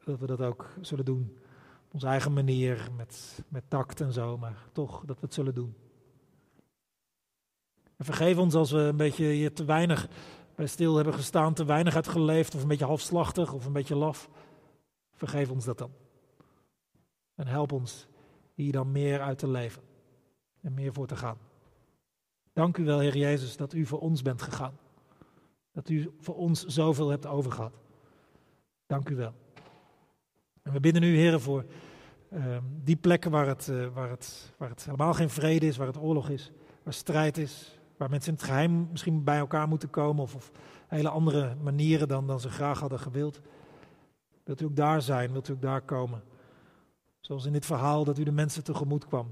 dat 0.03 0.19
we 0.19 0.25
dat 0.25 0.41
ook 0.41 0.69
zullen 0.81 1.05
doen. 1.05 1.37
Op 1.85 1.93
onze 1.93 2.07
eigen 2.07 2.33
manier, 2.33 2.89
met, 2.97 3.43
met 3.47 3.63
tact 3.67 4.01
en 4.01 4.11
zo, 4.11 4.37
maar 4.37 4.57
toch 4.71 5.03
dat 5.05 5.19
we 5.19 5.25
het 5.25 5.33
zullen 5.33 5.53
doen. 5.53 5.75
En 7.97 8.05
vergeef 8.05 8.37
ons 8.37 8.53
als 8.53 8.71
we 8.71 8.79
een 8.79 8.97
beetje 8.97 9.25
hier 9.25 9.53
te 9.53 9.65
weinig 9.65 10.07
bij 10.57 10.67
stil 10.67 10.95
hebben 10.95 11.13
gestaan, 11.13 11.53
te 11.53 11.65
weinig 11.65 11.95
uit 11.95 12.07
geleefd, 12.07 12.55
of 12.55 12.61
een 12.61 12.67
beetje 12.67 12.85
halfslachtig, 12.85 13.53
of 13.53 13.65
een 13.65 13.73
beetje 13.73 13.95
laf. 13.95 14.29
Vergeef 15.13 15.49
ons 15.49 15.65
dat 15.65 15.77
dan. 15.77 15.91
En 17.35 17.47
help 17.47 17.71
ons 17.71 18.07
hier 18.53 18.71
dan 18.71 18.91
meer 18.91 19.21
uit 19.21 19.37
te 19.37 19.47
leven 19.47 19.81
en 20.61 20.73
meer 20.73 20.93
voor 20.93 21.07
te 21.07 21.15
gaan. 21.15 21.37
Dank 22.53 22.77
u 22.77 22.85
wel, 22.85 22.99
Heer 22.99 23.17
Jezus, 23.17 23.57
dat 23.57 23.73
u 23.73 23.85
voor 23.85 23.99
ons 23.99 24.21
bent 24.21 24.41
gegaan. 24.41 24.77
Dat 25.71 25.89
u 25.89 26.13
voor 26.19 26.35
ons 26.35 26.65
zoveel 26.65 27.09
hebt 27.09 27.25
overgehad. 27.25 27.73
Dank 28.85 29.09
u 29.09 29.15
wel. 29.15 29.33
En 30.61 30.71
we 30.71 30.79
bidden 30.79 31.03
u, 31.03 31.15
Heer, 31.15 31.39
voor 31.39 31.65
ehm, 32.29 32.63
die 32.83 32.95
plekken 32.95 33.31
waar 33.31 33.47
het, 33.47 33.67
eh, 33.69 33.87
waar, 33.93 34.09
het, 34.09 34.53
waar 34.57 34.69
het 34.69 34.85
helemaal 34.85 35.13
geen 35.13 35.29
vrede 35.29 35.65
is, 35.65 35.77
waar 35.77 35.87
het 35.87 35.97
oorlog 35.97 36.29
is, 36.29 36.51
waar 36.83 36.93
strijd 36.93 37.37
is, 37.37 37.76
waar 37.97 38.09
mensen 38.09 38.31
in 38.31 38.37
het 38.37 38.47
geheim 38.47 38.87
misschien 38.91 39.23
bij 39.23 39.37
elkaar 39.37 39.67
moeten 39.67 39.89
komen 39.89 40.23
of, 40.23 40.35
of 40.35 40.51
hele 40.87 41.09
andere 41.09 41.55
manieren 41.55 42.07
dan, 42.07 42.27
dan 42.27 42.39
ze 42.39 42.49
graag 42.49 42.79
hadden 42.79 42.99
gewild. 42.99 43.41
Wilt 44.43 44.61
u 44.61 44.65
ook 44.65 44.75
daar 44.75 45.01
zijn? 45.01 45.31
Wilt 45.31 45.47
u 45.47 45.53
ook 45.53 45.61
daar 45.61 45.81
komen? 45.81 46.23
Zoals 47.19 47.45
in 47.45 47.51
dit 47.51 47.65
verhaal 47.65 48.03
dat 48.03 48.17
u 48.17 48.23
de 48.23 48.31
mensen 48.31 48.63
tegemoet 48.63 49.07
kwam. 49.07 49.27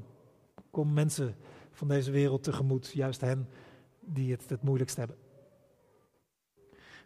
Kom 0.71 0.93
mensen 0.93 1.35
van 1.71 1.87
deze 1.87 2.11
wereld 2.11 2.43
tegemoet, 2.43 2.91
juist 2.91 3.21
hen 3.21 3.49
die 3.99 4.31
het 4.31 4.49
het 4.49 4.63
moeilijkst 4.63 4.97
hebben. 4.97 5.17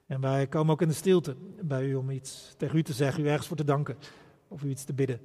En 0.05 0.21
wij 0.21 0.47
komen 0.47 0.73
ook 0.73 0.81
in 0.81 0.87
de 0.87 0.93
stilte 0.93 1.35
bij 1.61 1.85
u 1.85 1.95
om 1.95 2.09
iets 2.09 2.53
tegen 2.57 2.77
u 2.77 2.83
te 2.83 2.93
zeggen, 2.93 3.23
u 3.23 3.27
ergens 3.27 3.47
voor 3.47 3.57
te 3.57 3.63
danken 3.63 3.97
of 4.47 4.63
u 4.63 4.69
iets 4.69 4.83
te 4.83 4.93
bidden. 4.93 5.21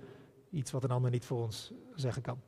Iets 0.50 0.70
wat 0.70 0.84
een 0.84 0.90
ander 0.90 1.10
niet 1.10 1.24
voor 1.24 1.42
ons 1.42 1.72
zeggen 1.94 2.22
kan. 2.22 2.38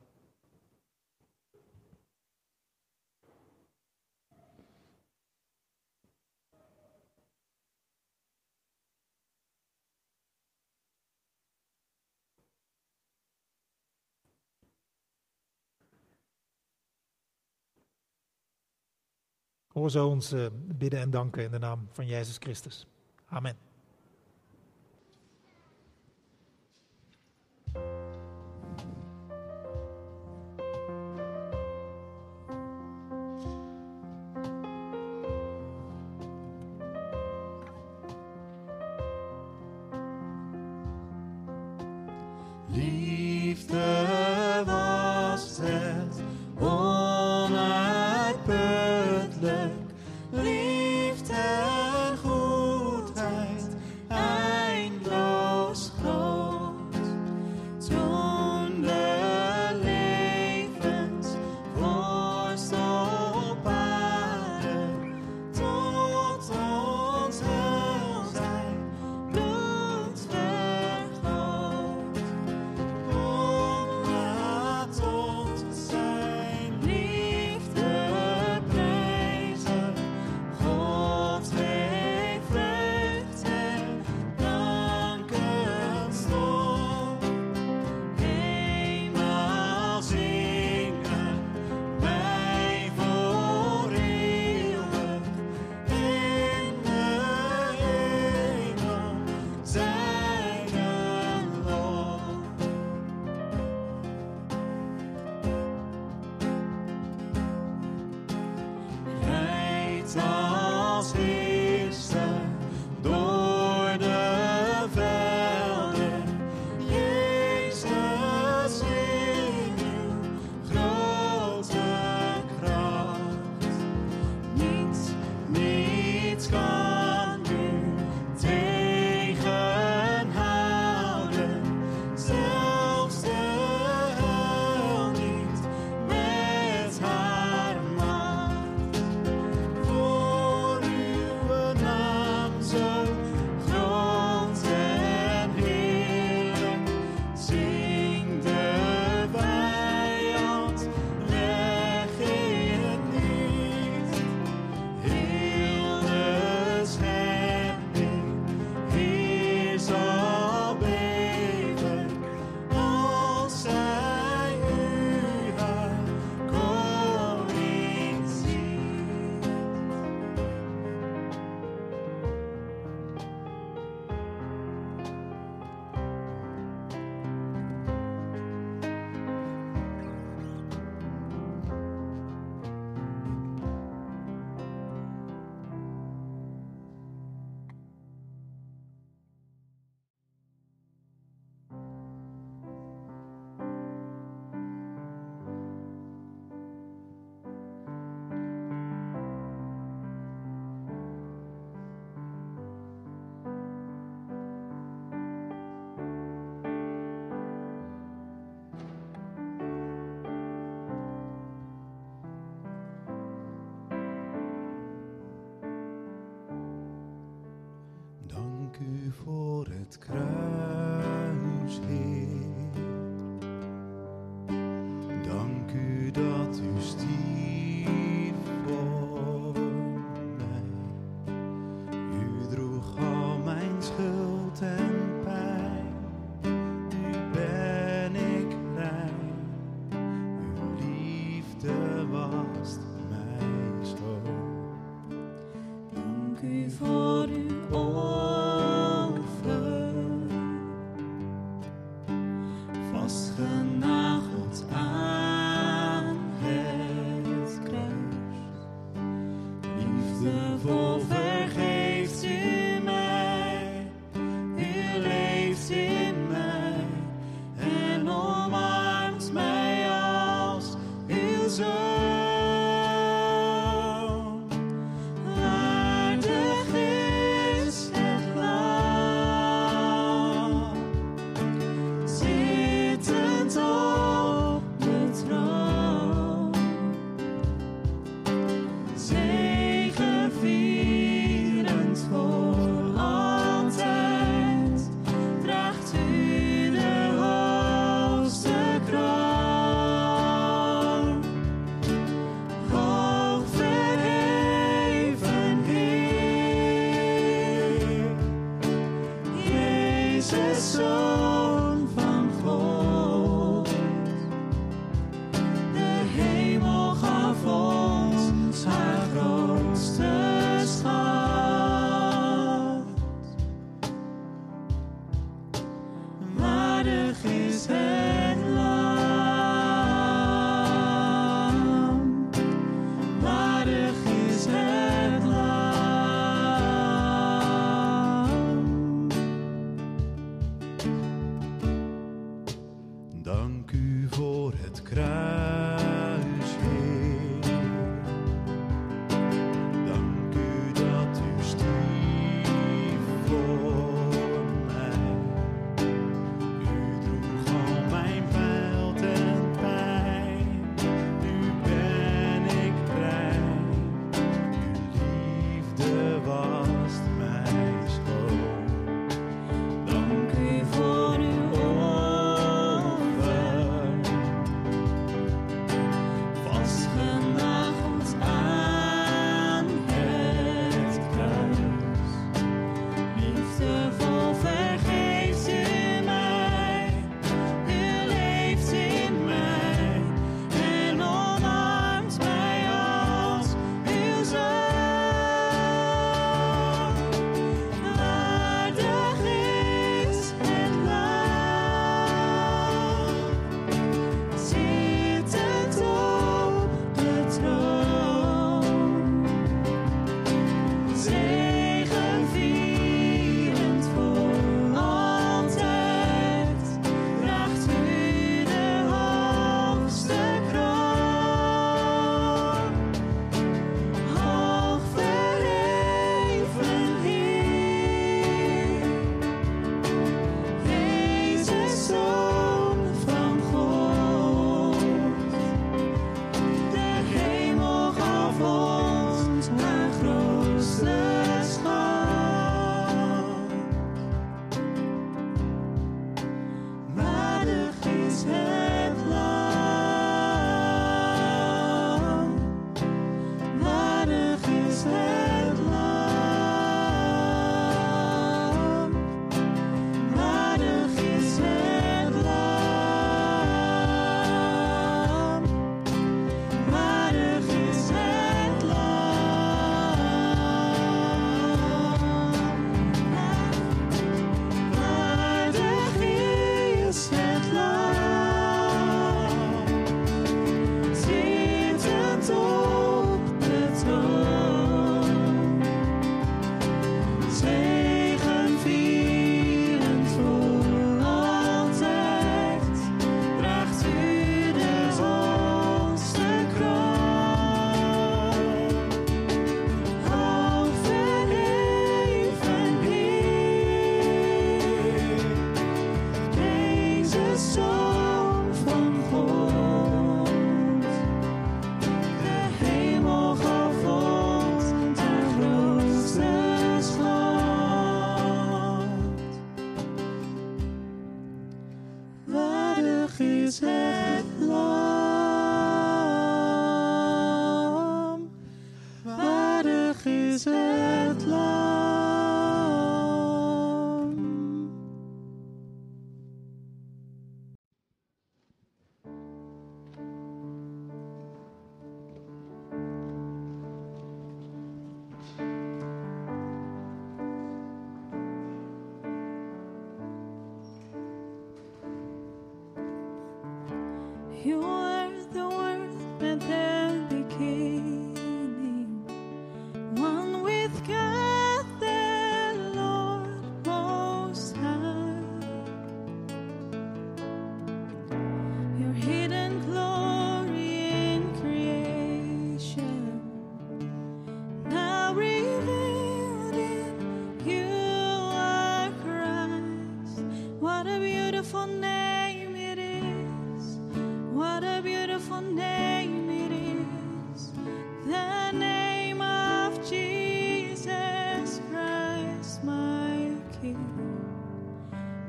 Hoor 19.77 19.89
zo 19.89 20.07
ons 20.07 20.31
eh, 20.31 20.45
bidden 20.53 20.99
en 20.99 21.09
danken 21.09 21.43
in 21.43 21.51
de 21.51 21.59
naam 21.59 21.87
van 21.91 22.05
Jezus 22.05 22.37
Christus. 22.39 22.87
Amen. 23.29 23.66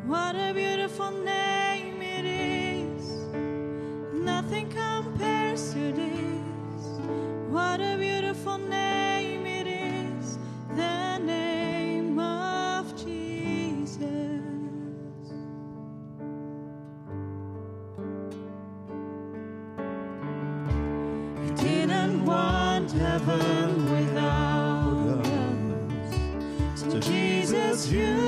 What 0.09 0.37
a 0.37 0.55
beautiful 0.55 1.11
name 1.11 2.01
it 2.01 2.25
is. 2.25 3.11
Nothing 4.15 4.71
compares 4.71 5.75
to 5.75 5.93
this. 5.93 6.83
What 7.51 7.83
a 7.83 7.95
beautiful 7.99 8.57
name 8.57 9.45
it 9.45 9.67
is. 9.67 10.39
The 10.75 11.19
name 11.19 12.19
of 12.19 12.97
Jesus. 12.97 14.01
You 21.45 21.55
didn't 21.55 22.25
want 22.25 22.91
heaven 22.93 23.93
without 23.93 25.27
us. 25.27 26.81
So 26.81 26.99
Jesus, 26.99 27.89
you. 27.93 28.28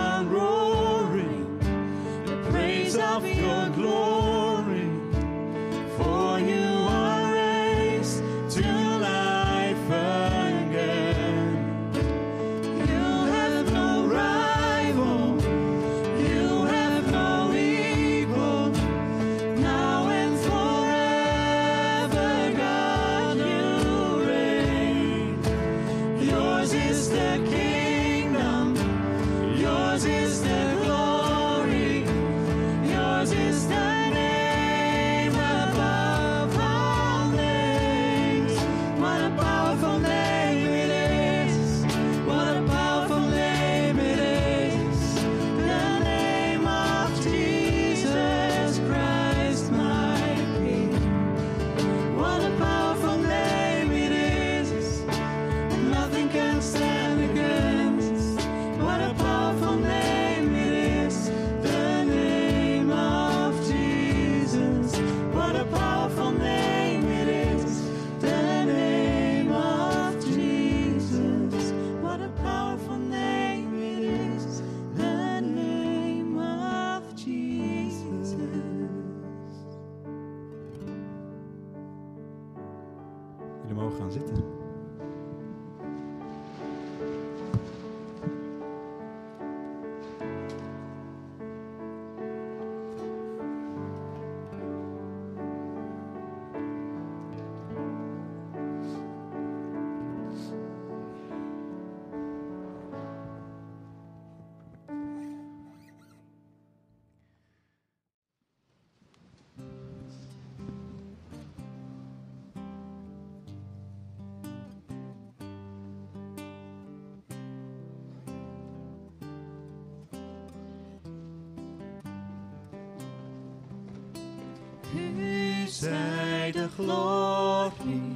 de 126.61 126.67
glorie, 126.77 128.15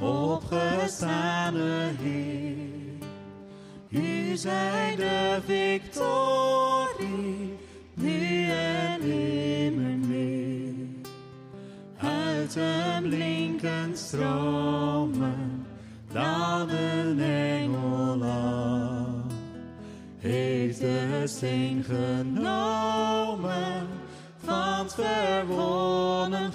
opgestane 0.00 1.90
Heer. 2.02 2.56
U 3.88 4.36
zij 4.36 4.94
de 4.96 5.38
victorie, 5.44 7.58
nu 7.94 8.48
en 8.48 9.00
immer 9.00 9.98
meer. 10.08 10.74
Uit 12.00 12.56
een 12.56 13.08
blinkend 13.08 13.98
stromen, 13.98 15.66
een 16.12 17.20
engel 17.20 18.24
af. 18.24 19.32
Heeft 20.18 20.80
de 20.80 21.22
steen 21.24 21.84
genomen, 21.84 23.86
van 24.44 24.78
het 24.78 24.94
verwonnen 24.94 26.52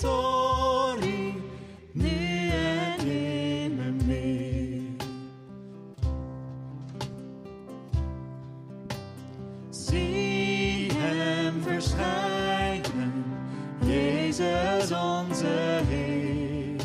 Sorry, 0.00 1.34
nu 1.92 2.48
en 2.48 2.96
nimmer. 3.04 3.96
Zie 9.70 10.92
hem 10.92 11.62
verschijnen, 11.62 13.24
Jezus 13.86 14.92
onze 14.92 15.80
Heer. 15.88 16.80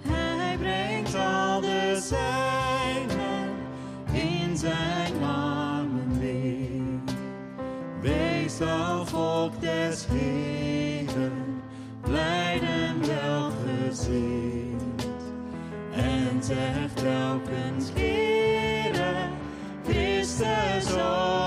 Hij 0.00 0.56
brengt 0.58 1.14
al 1.14 1.60
de 1.60 2.00
zijnen 2.02 3.50
in 4.12 4.56
zijn 4.56 5.20
namen 5.20 6.18
weer. 6.20 7.14
Wees 8.00 8.60
al 8.60 9.06
volk 9.06 9.60
des 9.60 10.06
Heer. 10.06 10.77
zingt 14.08 15.06
en 15.92 16.42
zegt 16.42 16.96
telkens 16.96 17.92
keren, 17.94 19.30
Christus 19.84 20.94
op. 20.94 21.37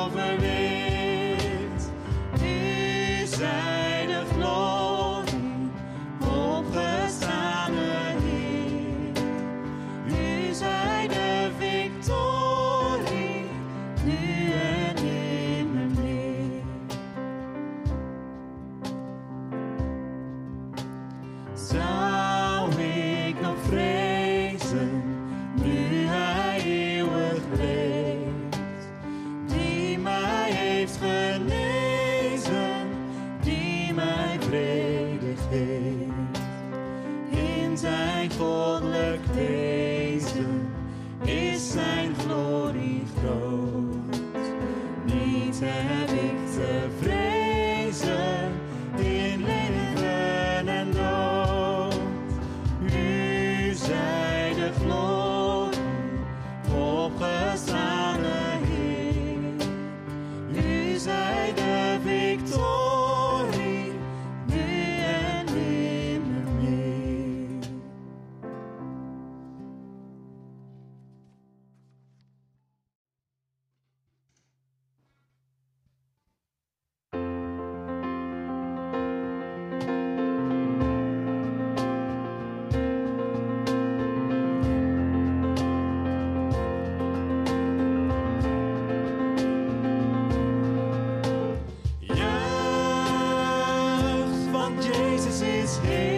his 95.72 95.80
hand. 95.80 96.11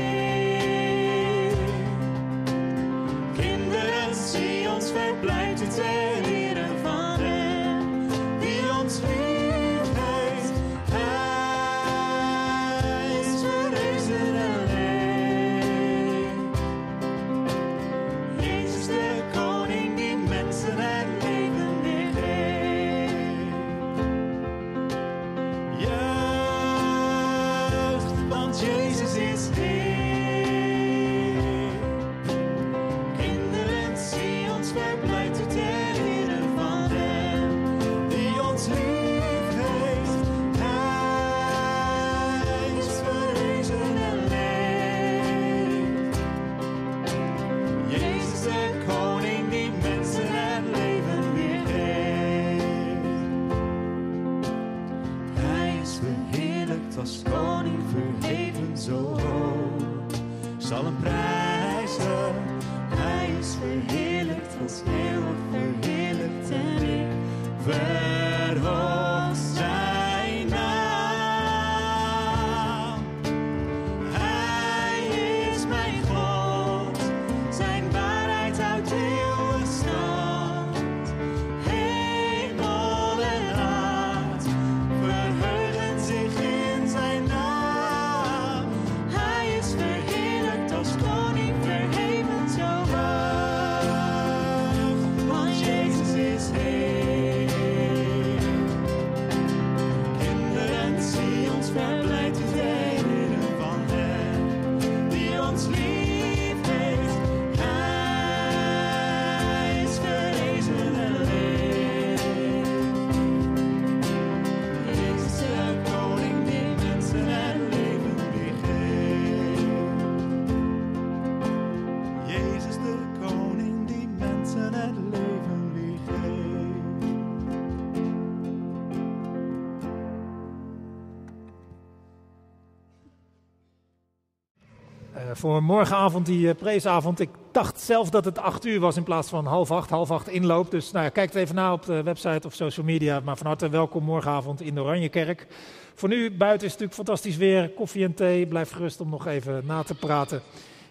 Voor 135.44 135.64
morgenavond, 135.64 136.26
die 136.26 136.48
uh, 136.48 136.54
preesavond. 136.56 137.20
Ik 137.20 137.30
dacht 137.52 137.80
zelf 137.80 138.10
dat 138.10 138.26
het 138.26 138.40
acht 138.40 138.66
uur 138.66 138.80
was 138.80 138.98
in 138.98 139.04
plaats 139.04 139.30
van 139.30 139.46
half 139.46 139.72
acht. 139.72 139.90
Half 139.90 140.12
acht 140.12 140.30
inloop. 140.30 140.72
Dus 140.72 140.92
nou 140.92 141.06
ja, 141.06 141.10
kijk 141.10 141.34
het 141.34 141.42
even 141.42 141.56
na 141.56 141.74
op 141.74 141.86
de 141.86 142.04
website 142.04 142.48
of 142.48 142.54
social 142.54 142.86
media. 142.86 143.20
Maar 143.20 143.38
van 143.38 143.48
harte 143.48 143.70
welkom 143.70 144.04
morgenavond 144.04 144.62
in 144.62 144.76
de 144.76 144.82
Oranjekerk. 144.82 145.48
Voor 145.94 146.10
nu, 146.10 146.32
buiten 146.32 146.68
is 146.68 146.74
het 146.74 146.82
natuurlijk 146.82 146.94
fantastisch 146.94 147.38
weer. 147.38 147.70
Koffie 147.70 148.04
en 148.04 148.14
thee. 148.14 148.48
Blijf 148.48 148.72
gerust 148.72 149.02
om 149.02 149.10
nog 149.10 149.28
even 149.28 149.64
na 149.66 149.84
te 149.84 149.96
praten. 149.96 150.42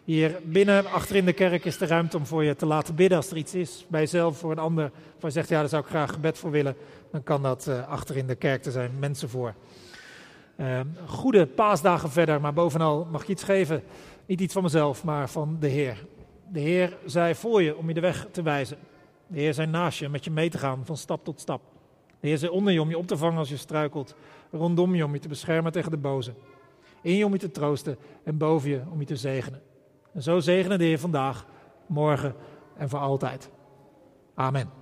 Hier 0.04 0.40
binnen, 0.44 0.86
achter 0.86 1.16
in 1.16 1.24
de 1.24 1.32
kerk, 1.32 1.64
is 1.64 1.78
de 1.78 1.86
ruimte 1.86 2.16
om 2.16 2.26
voor 2.26 2.44
je 2.44 2.56
te 2.56 2.66
laten 2.66 2.94
bidden 2.94 3.16
als 3.16 3.30
er 3.30 3.36
iets 3.36 3.54
is. 3.54 3.86
Bij 3.88 4.00
jezelf, 4.00 4.38
voor 4.38 4.50
een 4.50 4.58
ander. 4.58 4.90
Waar 5.20 5.30
je 5.30 5.30
zegt, 5.30 5.48
ja, 5.48 5.60
daar 5.60 5.68
zou 5.68 5.82
ik 5.82 5.88
graag 5.88 6.12
gebed 6.12 6.38
voor 6.38 6.50
willen. 6.50 6.76
Dan 7.10 7.22
kan 7.22 7.42
dat 7.42 7.66
uh, 7.68 7.88
achter 7.88 8.16
in 8.16 8.26
de 8.26 8.34
kerk. 8.34 8.64
Er 8.64 8.72
zijn 8.72 8.90
mensen 8.98 9.28
voor. 9.28 9.54
Uh, 10.56 10.80
goede 11.06 11.46
paasdagen 11.46 12.10
verder, 12.10 12.40
maar 12.40 12.52
bovenal 12.52 13.06
mag 13.10 13.26
je 13.26 13.32
iets 13.32 13.42
geven. 13.42 13.82
Niet 14.32 14.40
iets 14.40 14.52
van 14.52 14.62
mezelf, 14.62 15.04
maar 15.04 15.28
van 15.28 15.56
de 15.60 15.68
Heer. 15.68 16.06
De 16.48 16.60
Heer 16.60 16.96
zei 17.04 17.34
voor 17.34 17.62
je 17.62 17.76
om 17.76 17.88
je 17.88 17.94
de 17.94 18.00
weg 18.00 18.26
te 18.30 18.42
wijzen. 18.42 18.78
De 19.26 19.40
Heer 19.40 19.54
zei 19.54 19.66
naast 19.66 19.98
je 19.98 20.08
met 20.08 20.24
je 20.24 20.30
mee 20.30 20.50
te 20.50 20.58
gaan 20.58 20.86
van 20.86 20.96
stap 20.96 21.24
tot 21.24 21.40
stap. 21.40 21.62
De 22.20 22.28
Heer 22.28 22.38
zei 22.38 22.50
onder 22.50 22.72
je 22.72 22.80
om 22.80 22.88
je 22.88 22.98
op 22.98 23.06
te 23.06 23.16
vangen 23.16 23.38
als 23.38 23.48
je 23.48 23.56
struikelt. 23.56 24.14
Rondom 24.50 24.94
je 24.94 25.04
om 25.04 25.12
je 25.12 25.18
te 25.18 25.28
beschermen 25.28 25.72
tegen 25.72 25.90
de 25.90 25.96
boze. 25.96 26.34
In 27.02 27.16
je 27.16 27.26
om 27.26 27.32
je 27.32 27.38
te 27.38 27.50
troosten 27.50 27.98
en 28.24 28.36
boven 28.36 28.70
je 28.70 28.82
om 28.90 29.00
je 29.00 29.06
te 29.06 29.16
zegenen. 29.16 29.62
En 30.12 30.22
zo 30.22 30.40
zegenen 30.40 30.78
de 30.78 30.84
Heer 30.84 30.98
vandaag, 30.98 31.46
morgen 31.86 32.34
en 32.76 32.88
voor 32.88 32.98
altijd. 32.98 33.50
Amen. 34.34 34.81